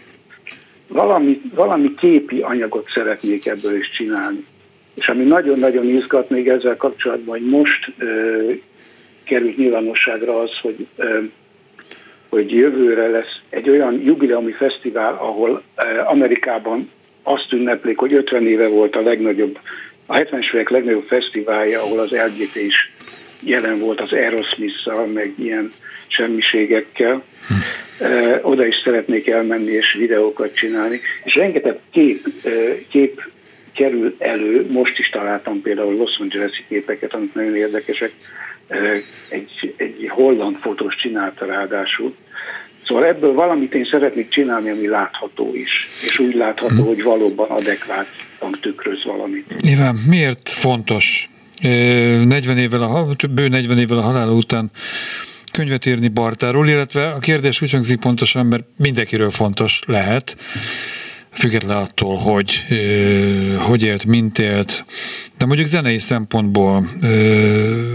Valami, 0.88 1.42
valami 1.56 1.96
képi 1.96 2.40
anyagot 2.42 2.90
szeretnék 2.94 3.46
ebből 3.46 3.78
is 3.78 3.90
csinálni. 3.90 4.46
És 4.98 5.08
ami 5.08 5.24
nagyon-nagyon 5.24 5.86
izgat 5.88 6.30
még 6.30 6.50
ezzel 6.50 6.76
kapcsolatban, 6.76 7.40
hogy 7.40 7.50
most 7.50 7.92
ö, 7.98 8.52
került 9.24 9.58
nyilvánosságra 9.58 10.40
az, 10.40 10.52
hogy, 10.62 10.88
ö, 10.96 11.20
hogy 12.30 12.52
jövőre 12.52 13.08
lesz 13.08 13.40
egy 13.50 13.70
olyan 13.70 14.02
jubileumi 14.04 14.52
fesztivál, 14.52 15.14
ahol 15.14 15.62
ö, 15.76 16.00
Amerikában 16.00 16.90
azt 17.24 17.52
ünneplik, 17.52 17.98
hogy 17.98 18.14
50 18.14 18.48
éve 18.48 18.68
volt 18.68 18.96
a 18.96 19.02
legnagyobb, 19.02 19.60
a 20.06 20.16
70-es 20.16 20.54
évek 20.54 20.70
legnagyobb 20.70 21.06
fesztiválja, 21.08 21.82
ahol 21.82 22.00
az 22.00 22.12
LGT 22.12 22.56
is 22.56 22.92
jelen 23.40 23.80
volt 23.80 24.02
az 24.02 24.12
Aerosmith-szal, 24.12 25.06
meg 25.06 25.34
ilyen 25.38 25.72
semmiségekkel. 26.08 27.24
Oda 28.42 28.66
is 28.66 28.76
szeretnék 28.84 29.30
elmenni 29.30 29.72
és 29.72 29.96
videókat 30.00 30.56
csinálni. 30.56 31.02
És 31.24 31.36
rengeteg 31.36 31.80
kép, 31.92 32.28
kép 32.90 33.22
kerül 33.78 34.16
elő, 34.20 34.66
most 34.70 35.00
is 35.00 35.10
találtam 35.10 35.62
például 35.62 35.96
Los 35.96 36.18
Angeles-i 36.20 36.64
képeket, 36.68 37.14
amik 37.14 37.34
nagyon 37.34 37.56
érdekesek, 37.56 38.12
egy, 39.30 39.74
egy 39.78 40.08
holland 40.10 40.56
fotós 40.62 40.96
csinálta 40.96 41.46
ráadásul. 41.46 42.16
Szóval 42.86 43.06
ebből 43.06 43.34
valamit 43.34 43.74
én 43.74 43.88
szeretnék 43.92 44.30
csinálni, 44.30 44.70
ami 44.70 44.88
látható 44.88 45.56
is, 45.56 45.88
és 46.04 46.20
úgy 46.20 46.36
látható, 46.36 46.86
hogy 46.86 47.04
valóban 47.04 47.50
adekvátan 47.50 48.52
tükröz 48.62 49.04
valamit. 49.04 49.62
Nyilván 49.62 49.96
miért 50.10 50.50
fontos? 50.50 51.30
40 51.62 52.58
évvel 52.58 52.82
a, 52.82 53.06
bő 53.32 53.48
40 53.48 53.78
évvel 53.78 53.98
a 53.98 54.02
halála 54.02 54.34
után 54.34 54.70
könyvet 55.52 55.86
írni 55.86 56.08
Bartáról, 56.08 56.68
illetve 56.68 57.08
a 57.08 57.20
kérdés 57.20 57.62
úgy 57.62 57.72
hangzik 57.72 58.00
pontosan, 58.00 58.46
mert 58.46 58.64
mindenkiről 58.78 59.30
fontos 59.30 59.80
lehet, 59.86 60.36
független 61.32 61.78
attól, 61.78 62.18
hogy 62.18 62.64
hogy 63.58 63.84
élt, 63.84 64.06
mint 64.06 64.40
élt, 64.40 64.86
de 65.38 65.46
mondjuk 65.46 65.68
zenei 65.68 65.98
szempontból 65.98 66.90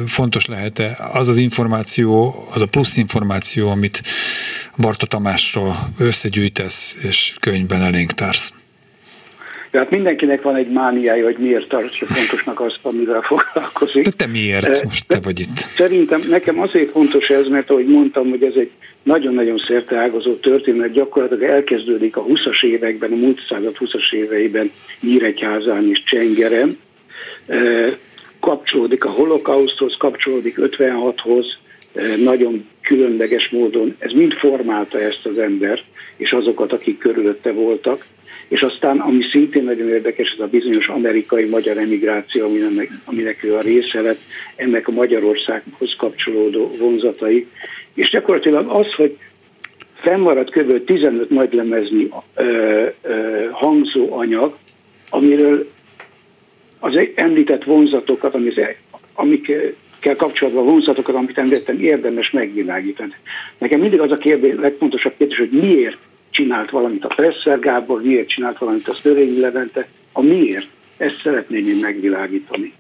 fontos 0.06 0.46
lehet-e 0.46 1.10
az 1.12 1.28
az 1.28 1.36
információ, 1.36 2.44
az 2.54 2.62
a 2.62 2.66
plusz 2.66 2.96
információ, 2.96 3.68
amit 3.70 4.02
Barta 4.76 5.06
Tamásról 5.06 5.92
összegyűjtesz 5.98 6.98
és 7.02 7.36
könyvben 7.40 7.82
elénk 7.82 8.12
társz? 8.12 8.52
Tehát 9.72 9.90
mindenkinek 9.90 10.42
van 10.42 10.56
egy 10.56 10.70
mániája, 10.70 11.24
hogy 11.24 11.36
miért 11.38 11.68
tartja 11.68 12.06
fontosnak 12.06 12.60
azt, 12.60 12.78
amivel 12.82 13.20
foglalkozik. 13.20 14.04
De 14.04 14.10
te 14.10 14.26
miért? 14.26 14.84
Most 14.84 15.06
te 15.06 15.18
vagy 15.22 15.40
itt. 15.40 15.56
Szerintem 15.56 16.20
nekem 16.28 16.60
azért 16.60 16.90
fontos 16.90 17.28
ez, 17.28 17.46
mert 17.46 17.70
ahogy 17.70 17.86
mondtam, 17.86 18.28
hogy 18.28 18.42
ez 18.42 18.54
egy 18.54 18.70
nagyon-nagyon 19.02 19.58
szerteágazó 19.66 20.34
történet, 20.34 20.92
gyakorlatilag 20.92 21.42
elkezdődik 21.42 22.16
a 22.16 22.24
20-as 22.24 22.64
években, 22.64 23.12
a 23.12 23.16
múlt 23.16 23.40
század 23.48 23.76
20-as 23.78 24.12
éveiben 24.12 24.70
Nyíregyházán 25.00 25.88
és 25.90 26.02
Csengeren, 26.04 26.78
kapcsolódik 28.40 29.04
a 29.04 29.10
holokauszthoz, 29.10 29.94
kapcsolódik 29.98 30.56
56-hoz, 30.58 31.46
nagyon 32.16 32.68
különleges 32.80 33.48
módon. 33.48 33.96
Ez 33.98 34.12
mind 34.12 34.32
formálta 34.32 35.00
ezt 35.00 35.26
az 35.26 35.38
embert, 35.38 35.84
és 36.16 36.32
azokat, 36.32 36.72
akik 36.72 36.98
körülötte 36.98 37.52
voltak. 37.52 38.04
És 38.48 38.60
aztán, 38.60 38.98
ami 38.98 39.22
szintén 39.30 39.64
nagyon 39.64 39.88
érdekes, 39.88 40.30
ez 40.30 40.44
a 40.44 40.46
bizonyos 40.46 40.86
amerikai-magyar 40.88 41.78
emigráció, 41.78 42.44
aminek, 42.46 42.90
aminek 43.04 43.44
ő 43.44 43.54
a 43.54 43.60
része 43.60 44.00
lett, 44.00 44.20
ennek 44.56 44.88
a 44.88 44.92
Magyarországhoz 44.92 45.94
kapcsolódó 45.98 46.76
vonzatai. 46.78 47.46
És 47.94 48.10
gyakorlatilag 48.10 48.68
az, 48.68 48.92
hogy 48.92 49.16
fennmaradt 49.94 50.50
kb. 50.50 50.84
15 50.84 51.30
nagylemezni 51.30 52.08
ö, 52.34 52.86
ö, 53.02 53.46
hangzó 53.50 54.12
anyag, 54.12 54.56
amiről 55.10 55.70
az 56.78 57.08
említett 57.14 57.64
vonzatokat, 57.64 58.34
amikkel 60.02 60.26
kapcsolatban 60.26 60.64
vonzatokat, 60.64 61.14
amit 61.14 61.38
említettem, 61.38 61.80
érdemes 61.80 62.30
megvilágítani. 62.30 63.14
Nekem 63.58 63.80
mindig 63.80 64.00
az 64.00 64.10
a 64.10 64.16
kérdés, 64.16 64.54
legfontosabb 64.60 65.14
kérdés, 65.18 65.38
hogy 65.38 65.50
miért 65.50 65.96
csinált 66.30 66.70
valamit 66.70 67.04
a 67.04 67.08
Presser 67.08 67.58
Gábor, 67.58 68.02
miért 68.02 68.28
csinált 68.28 68.58
valamit 68.58 68.88
a 68.88 68.94
Szörényi 68.94 69.40
Levente, 69.40 69.88
a 70.12 70.22
miért. 70.22 70.66
Ezt 70.96 71.20
szeretném 71.22 71.68
én 71.68 71.76
megvilágítani. 71.76 72.72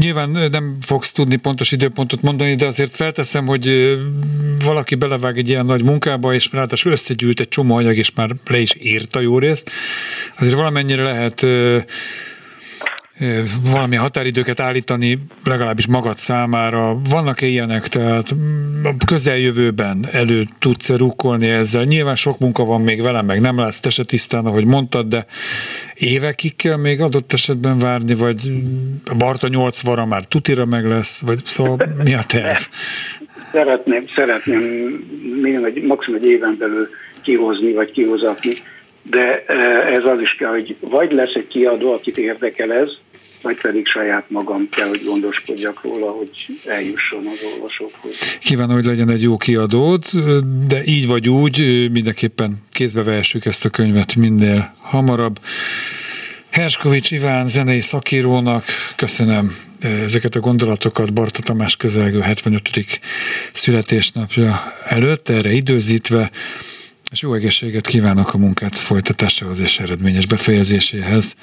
Nyilván 0.00 0.30
nem 0.50 0.76
fogsz 0.80 1.12
tudni 1.12 1.36
pontos 1.36 1.72
időpontot 1.72 2.22
mondani, 2.22 2.54
de 2.54 2.66
azért 2.66 2.94
felteszem, 2.94 3.46
hogy 3.46 3.96
valaki 4.64 4.94
belevág 4.94 5.38
egy 5.38 5.48
ilyen 5.48 5.66
nagy 5.66 5.82
munkába, 5.84 6.34
és 6.34 6.48
ráadásul 6.52 6.92
összegyűlt 6.92 7.40
egy 7.40 7.48
csomó 7.48 7.76
anyag, 7.76 7.96
és 7.96 8.12
már 8.14 8.30
le 8.50 8.58
is 8.58 8.74
írta 8.80 9.20
jó 9.20 9.38
részt. 9.38 9.70
Azért 10.38 10.54
valamennyire 10.54 11.02
lehet 11.02 11.46
valami 13.72 13.96
határidőket 13.96 14.60
állítani, 14.60 15.18
legalábbis 15.44 15.86
magad 15.86 16.16
számára. 16.16 16.96
Vannak-e 17.10 17.46
ilyenek, 17.46 17.86
tehát 17.86 18.34
a 18.82 19.04
közeljövőben 19.06 20.06
elő 20.12 20.44
tudsz-e 20.58 20.96
rukkolni 20.96 21.48
ezzel? 21.48 21.84
Nyilván 21.84 22.14
sok 22.14 22.38
munka 22.38 22.64
van 22.64 22.80
még 22.80 23.02
velem, 23.02 23.26
meg 23.26 23.40
nem 23.40 23.58
lesz 23.58 23.80
te 23.80 23.90
se 23.90 24.04
tisztán, 24.04 24.46
ahogy 24.46 24.64
mondtad, 24.64 25.06
de 25.06 25.26
évekig 25.94 26.56
kell 26.56 26.76
még 26.76 27.00
adott 27.00 27.32
esetben 27.32 27.78
várni, 27.78 28.14
vagy 28.14 28.52
a 29.10 29.14
Barta 29.14 29.48
8 29.48 29.80
vara 29.80 30.06
már 30.06 30.24
tutira 30.24 30.64
meg 30.64 30.86
lesz, 30.86 31.22
vagy 31.26 31.38
szóval 31.44 31.76
mi 32.04 32.14
a 32.14 32.22
terv? 32.28 32.60
Szeretném, 33.52 34.04
szeretném 34.08 34.60
minimum 35.42 35.64
egy, 35.64 35.82
maximum 35.82 36.20
egy 36.22 36.30
éven 36.30 36.56
belül 36.58 36.88
kihozni, 37.22 37.72
vagy 37.72 37.90
kihozatni, 37.90 38.50
de 39.02 39.44
ez 39.92 40.04
az 40.04 40.20
is 40.20 40.34
kell, 40.34 40.50
hogy 40.50 40.76
vagy 40.80 41.12
lesz 41.12 41.34
egy 41.34 41.46
kiadó, 41.46 41.92
akit 41.92 42.18
érdekel 42.18 42.72
ez, 42.72 42.90
vagy 43.42 43.60
pedig 43.60 43.86
saját 43.86 44.30
magam 44.30 44.68
kell, 44.68 44.88
hogy 44.88 45.04
gondoskodjak 45.04 45.82
róla, 45.82 46.10
hogy 46.10 46.60
eljusson 46.66 47.26
az 47.26 47.38
olvasókhoz. 47.54 48.14
Kívánom, 48.40 48.74
hogy 48.74 48.84
legyen 48.84 49.10
egy 49.10 49.22
jó 49.22 49.36
kiadód, 49.36 50.04
de 50.66 50.84
így 50.84 51.06
vagy 51.06 51.28
úgy, 51.28 51.88
mindenképpen 51.92 52.62
kézbe 52.72 53.02
vehessük 53.02 53.44
ezt 53.44 53.64
a 53.64 53.70
könyvet 53.70 54.14
minél 54.14 54.74
hamarabb. 54.80 55.38
Herskovics 56.50 57.10
Iván 57.10 57.48
zenei 57.48 57.80
szakírónak 57.80 58.64
köszönöm 58.96 59.56
ezeket 59.80 60.34
a 60.34 60.40
gondolatokat 60.40 61.12
Barta 61.12 61.42
Tamás 61.42 61.76
közelgő 61.76 62.20
75. 62.20 63.00
születésnapja 63.52 64.74
előtt, 64.84 65.28
erre 65.28 65.52
időzítve, 65.52 66.30
és 67.10 67.22
jó 67.22 67.34
egészséget 67.34 67.86
kívánok 67.86 68.34
a 68.34 68.38
munkát 68.38 68.74
folytatásához 68.74 69.60
és 69.60 69.78
eredményes 69.78 70.26
befejezéséhez. 70.26 71.36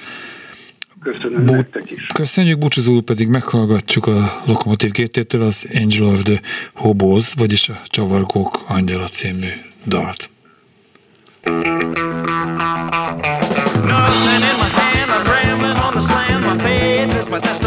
Köszönöm 1.14 1.46
Bu- 1.46 1.56
nektek 1.56 1.92
is. 1.92 2.06
Köszönjük, 2.14 2.58
búcsúzóul 2.58 3.04
pedig 3.04 3.28
meghallgatjuk 3.28 4.08
a 4.08 4.42
Lokomotív 4.46 4.92
GT-től 4.92 5.42
az 5.42 5.68
Angel 5.74 6.04
of 6.04 6.22
the 6.22 6.42
Hobos, 6.74 7.34
vagyis 7.34 7.70
a 7.70 7.82
Csavargók 7.86 8.64
Angyala 8.68 9.08
című 9.08 9.48
dalt. 9.86 10.30
Nothing 11.44 11.66
in 14.50 14.56
my 14.62 14.70
hand, 14.80 15.10
I'm 15.12 15.26
rambling 15.28 15.78
on 15.86 15.92
the 15.92 16.02
slam, 16.02 16.42
my 16.42 16.58
faith 16.64 17.18
is 17.18 17.28
my 17.30 17.40
destiny. 17.40 17.65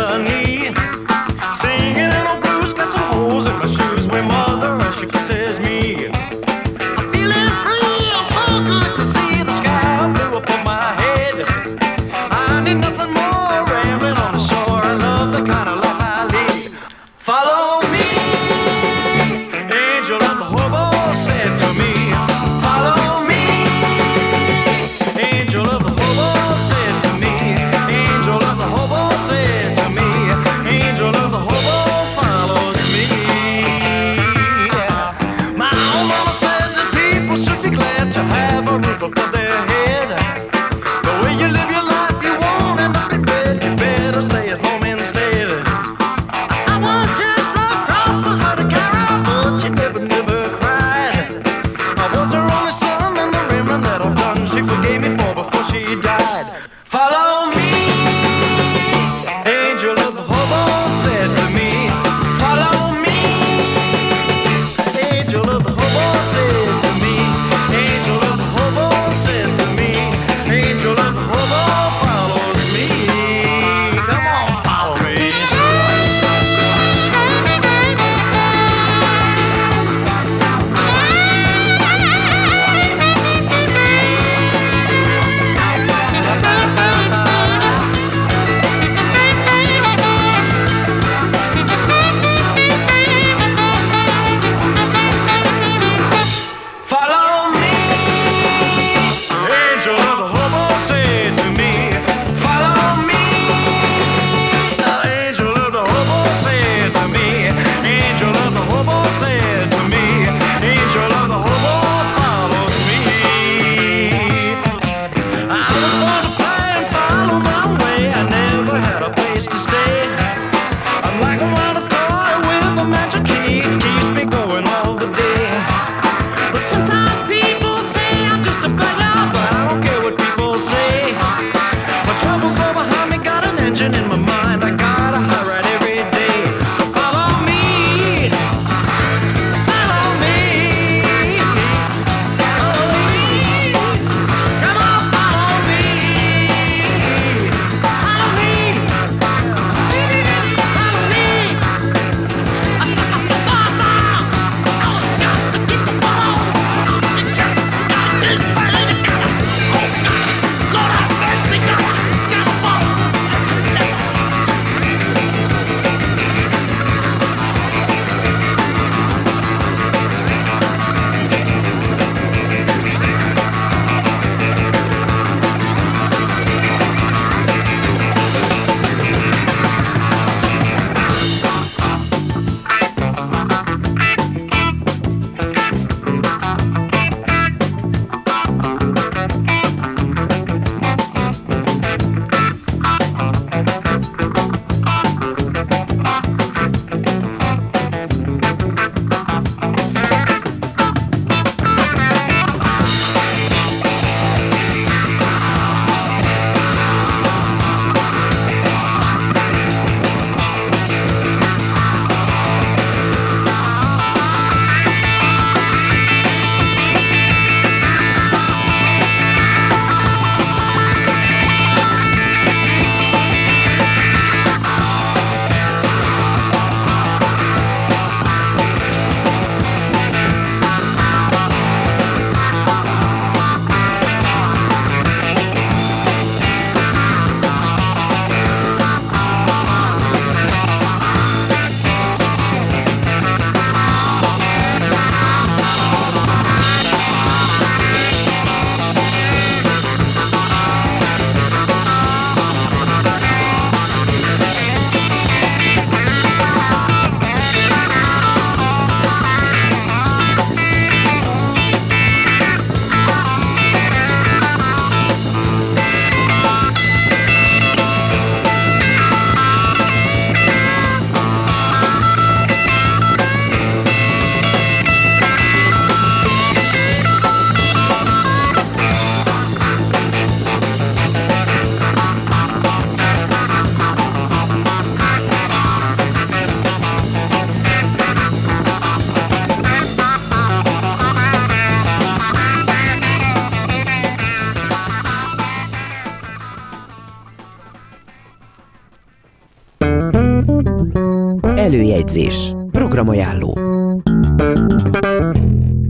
Előjegyzés. 302.08 302.52
Programajánló. 302.70 303.58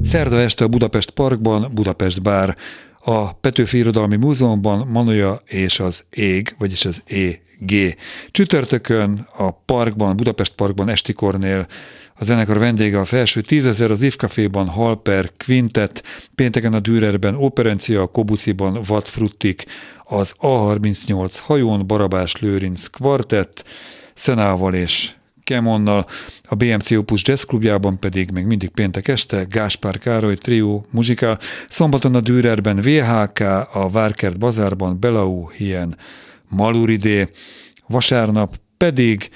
Szerda 0.03 0.41
este 0.41 0.65
a 0.65 0.69
Budapest 0.69 1.11
Parkban 1.11 1.71
Budapest 1.75 2.23
Bár, 2.23 2.57
a 3.01 3.33
Petőfi 3.33 3.79
Irodalmi 3.79 4.17
Múzeumban 4.17 4.87
Manoja 4.89 5.41
és 5.45 5.81
az 5.81 6.05
Ég, 6.11 6.55
vagyis 6.59 6.85
az 6.85 7.03
EG. 7.07 7.97
Csütörtökön 8.31 9.27
a 9.37 9.51
parkban, 9.51 10.17
Budapest 10.17 10.53
Parkban 10.55 10.89
Esti 10.89 11.13
Kornél 11.13 11.67
a 12.15 12.25
zenekar 12.25 12.59
vendége 12.59 12.99
a 12.99 13.05
felső 13.05 13.41
tízezer, 13.41 13.91
az 13.91 14.03
Ivkaféban 14.03 14.69
Halper 14.69 15.33
Quintet, 15.45 16.03
pénteken 16.35 16.73
a 16.73 16.81
Dürerben 16.81 17.35
Operencia, 17.35 18.03
a 18.03 18.07
Kobuciban 18.07 18.81
Vatfruttik, 18.87 19.65
az 20.05 20.35
A38 20.41 21.35
hajón 21.43 21.87
Barabás 21.87 22.37
Lőrinc 22.37 22.87
Kvartett, 22.87 23.65
Szenával 24.15 24.75
és 24.75 25.13
Kemonnal, 25.49 26.07
a 26.43 26.55
BMC 26.55 26.91
Opus 26.91 27.23
Jazz 27.25 27.43
Klubjában 27.43 27.99
pedig 27.99 28.31
még 28.31 28.45
mindig 28.45 28.69
péntek 28.69 29.09
este 29.09 29.43
Gáspár 29.43 29.99
Károly 29.99 30.35
Trio 30.35 30.83
muzsikál, 30.91 31.39
szombaton 31.69 32.15
a 32.15 32.21
Dürerben 32.21 32.77
VHK, 32.77 33.41
a 33.73 33.89
Várkert 33.93 34.39
Bazárban 34.39 35.01
Belau 35.01 35.49
Hien 35.49 35.97
Maluridé, 36.49 37.29
vasárnap 37.87 38.57
pedig 38.77 39.31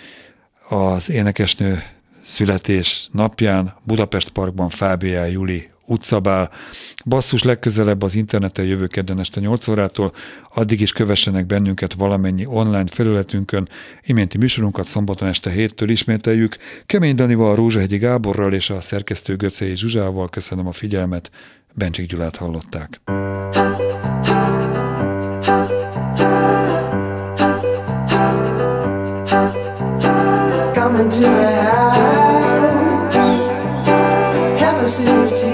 az 0.68 1.10
énekesnő 1.10 1.82
születés 2.24 3.08
napján 3.12 3.74
Budapest 3.82 4.30
Parkban 4.30 4.68
Fábiá 4.68 5.26
Juli 5.26 5.71
utcabál. 5.86 6.50
Basszus 7.04 7.42
legközelebb 7.42 8.02
az 8.02 8.14
interneten 8.14 8.64
jövő 8.64 8.86
kedden 8.86 9.18
este 9.18 9.40
8 9.40 9.68
órától, 9.68 10.12
addig 10.54 10.80
is 10.80 10.92
kövessenek 10.92 11.46
bennünket 11.46 11.92
valamennyi 11.92 12.46
online 12.46 12.86
felületünkön. 12.86 13.68
Iménti 14.02 14.38
műsorunkat 14.38 14.86
szombaton 14.86 15.28
este 15.28 15.50
héttől 15.50 15.90
ismételjük. 15.90 16.56
Kemény 16.86 17.14
Danival, 17.14 17.54
Rózsahegyi 17.54 17.98
Gáborral 17.98 18.52
és 18.52 18.70
a 18.70 18.80
szerkesztő 18.80 19.36
Göcei 19.36 19.76
Zsuzsával 19.76 20.28
köszönöm 20.28 20.66
a 20.66 20.72
figyelmet. 20.72 21.30
Bencsik 21.74 22.06
Gyulát 22.06 22.36
hallották. 22.36 23.00
Come 30.74 31.00
into 31.00 31.28
my 31.30 31.52
house, 31.64 32.02
have 34.58 34.80
a 34.80 34.86
sip 34.86 35.51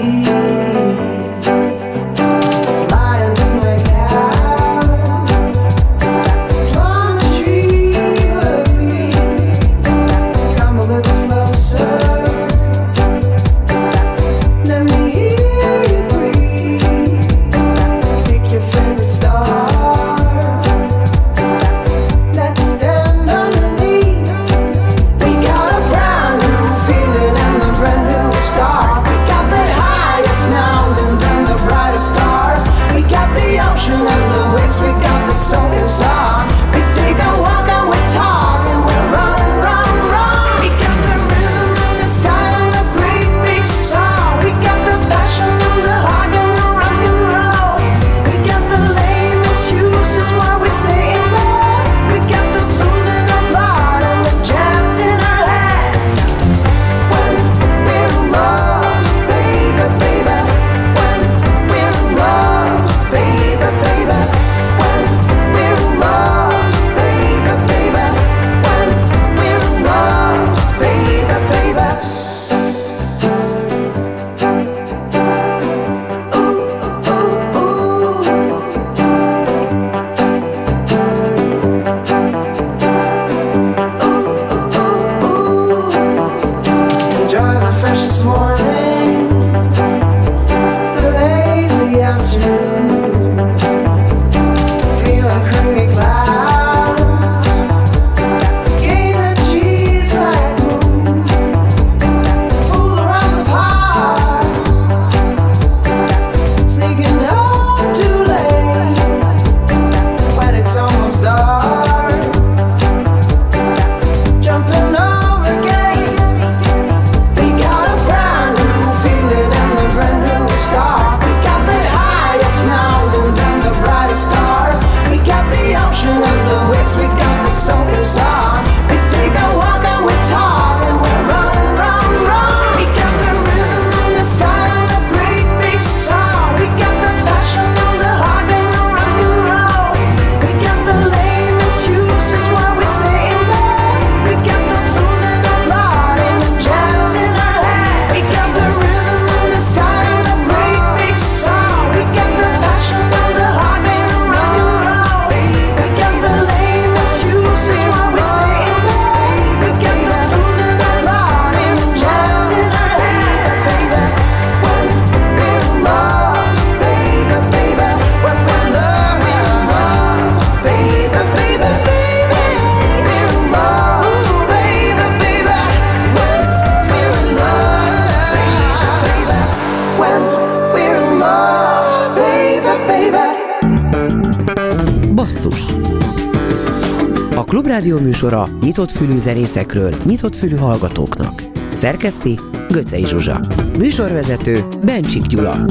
nyitott 188.69 188.91
fülű 188.91 189.17
zenészekről, 189.17 189.93
nyitott 190.03 190.35
fülű 190.35 190.55
hallgatóknak. 190.55 191.43
Szerkeszti 191.73 192.39
Göcej 192.69 193.01
Zsuzsa. 193.01 193.39
Műsorvezető 193.77 194.67
Bencsik 194.85 195.21
Gyula. 195.21 195.65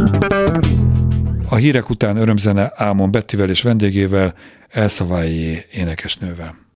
A 1.49 1.57
hírek 1.57 1.91
után 1.91 2.17
örömzene 2.17 2.73
Ámon 2.77 3.11
Bettivel 3.11 3.49
és 3.51 3.63
vendégével, 3.63 4.35
Elszavályi 4.69 5.65
énekesnővel. 5.73 6.67